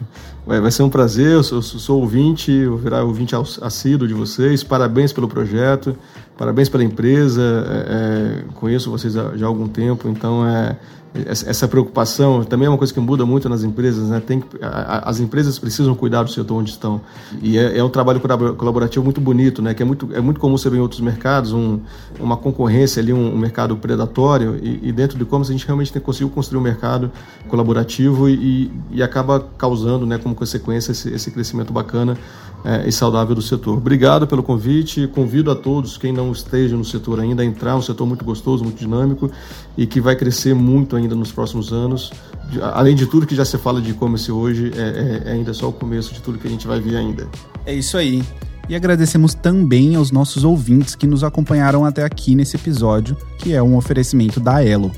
Vai 0.46 0.70
ser 0.70 0.84
um 0.84 0.88
prazer, 0.88 1.32
eu 1.32 1.42
sou, 1.42 1.60
sou 1.60 2.00
ouvinte, 2.00 2.50
eu 2.50 2.78
virar 2.78 3.04
ouvinte 3.04 3.34
assíduo 3.60 4.08
de 4.08 4.14
vocês. 4.14 4.64
Parabéns 4.64 5.12
pelo 5.12 5.28
projeto, 5.28 5.94
parabéns 6.38 6.70
pela 6.70 6.84
empresa. 6.84 7.42
É, 7.68 8.44
é, 8.48 8.54
conheço 8.54 8.90
vocês 8.90 9.12
já 9.12 9.44
há 9.44 9.46
algum 9.46 9.68
tempo, 9.68 10.08
então 10.08 10.46
é, 10.48 10.78
essa 11.26 11.68
preocupação 11.68 12.44
também 12.44 12.66
é 12.66 12.68
uma 12.68 12.78
coisa 12.78 12.92
que 12.92 13.00
muda 13.00 13.24
muito 13.24 13.48
nas 13.48 13.62
empresas, 13.62 14.08
né? 14.08 14.20
Tem, 14.20 14.42
as 14.60 15.20
empresas 15.20 15.58
precisam 15.58 15.94
cuidar 15.94 16.22
do 16.22 16.30
setor 16.30 16.56
onde 16.56 16.70
estão 16.70 17.00
e 17.42 17.58
é, 17.58 17.78
é, 17.78 17.84
um 17.84 17.88
trabalho 17.88 18.20
colaborativo 18.56 19.04
muito 19.04 19.20
bonito, 19.20 19.62
né? 19.62 19.74
Que 19.74 19.82
é 19.82 19.86
muito 19.86 20.08
é 20.14 20.20
muito 20.20 20.40
comum 20.40 20.56
você 20.56 20.68
ver 20.70 20.78
em 20.78 20.80
outros 20.80 21.00
mercados 21.00 21.52
um, 21.52 21.80
uma 22.18 22.36
concorrência 22.36 23.00
ali, 23.00 23.12
um, 23.12 23.34
um 23.34 23.38
mercado 23.38 23.76
predatório 23.76 24.58
e, 24.62 24.88
e 24.88 24.92
dentro 24.92 25.16
do 25.16 25.24
e-commerce 25.24 25.52
a 25.52 25.56
gente 25.56 25.66
realmente 25.66 25.92
tem 25.92 26.02
conseguiu 26.02 26.30
construir 26.30 26.58
um 26.58 26.62
mercado 26.62 27.10
colaborativo 27.48 28.28
e, 28.28 28.70
e 28.90 29.02
acaba 29.02 29.40
causando, 29.56 30.06
né, 30.06 30.18
como 30.18 30.34
consequência 30.34 30.92
esse, 30.92 31.12
esse 31.12 31.30
crescimento 31.30 31.72
bacana 31.72 32.16
é, 32.64 32.88
e 32.88 32.92
saudável 32.92 33.34
do 33.34 33.42
setor. 33.42 33.76
Obrigado 33.76 34.26
pelo 34.26 34.42
convite, 34.42 35.06
convido 35.06 35.50
a 35.50 35.54
todos 35.54 35.96
quem 35.96 36.12
não 36.12 36.32
esteja 36.32 36.76
no 36.76 36.84
setor 36.84 37.20
ainda 37.20 37.42
a 37.42 37.46
entrar, 37.46 37.76
um 37.76 37.82
setor 37.82 38.06
muito 38.06 38.24
gostoso, 38.24 38.64
muito 38.64 38.78
dinâmico 38.78 39.30
e 39.76 39.86
que 39.86 40.00
vai 40.00 40.16
crescer 40.16 40.54
muito 40.54 40.96
ainda 40.96 41.05
nos 41.14 41.30
próximos 41.30 41.72
anos. 41.72 42.12
Além 42.74 42.94
de 42.94 43.06
tudo 43.06 43.26
que 43.26 43.34
já 43.34 43.44
se 43.44 43.58
fala 43.58 43.80
de 43.80 43.90
e-commerce 43.90 44.30
hoje, 44.30 44.72
é, 44.74 44.80
é, 45.26 45.30
é 45.30 45.32
ainda 45.32 45.52
só 45.52 45.68
o 45.68 45.72
começo 45.72 46.14
de 46.14 46.20
tudo 46.20 46.38
que 46.38 46.46
a 46.46 46.50
gente 46.50 46.66
vai 46.66 46.80
ver 46.80 46.96
ainda. 46.96 47.28
É 47.64 47.74
isso 47.74 47.96
aí. 47.96 48.22
E 48.68 48.74
agradecemos 48.74 49.32
também 49.34 49.94
aos 49.94 50.10
nossos 50.10 50.42
ouvintes 50.42 50.94
que 50.94 51.06
nos 51.06 51.22
acompanharam 51.22 51.84
até 51.84 52.04
aqui 52.04 52.34
nesse 52.34 52.56
episódio, 52.56 53.16
que 53.38 53.54
é 53.54 53.62
um 53.62 53.76
oferecimento 53.76 54.40
da 54.40 54.64
Elo. 54.64 54.90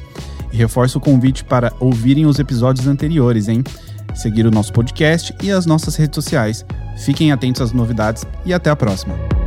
E 0.50 0.56
reforço 0.56 0.98
o 0.98 1.00
convite 1.00 1.44
para 1.44 1.72
ouvirem 1.78 2.24
os 2.24 2.38
episódios 2.38 2.86
anteriores, 2.86 3.48
hein? 3.48 3.62
Seguir 4.14 4.46
o 4.46 4.50
nosso 4.50 4.72
podcast 4.72 5.34
e 5.42 5.50
as 5.50 5.66
nossas 5.66 5.96
redes 5.96 6.14
sociais. 6.14 6.64
Fiquem 6.96 7.30
atentos 7.30 7.60
às 7.60 7.72
novidades 7.72 8.24
e 8.44 8.54
até 8.54 8.70
a 8.70 8.76
próxima. 8.76 9.37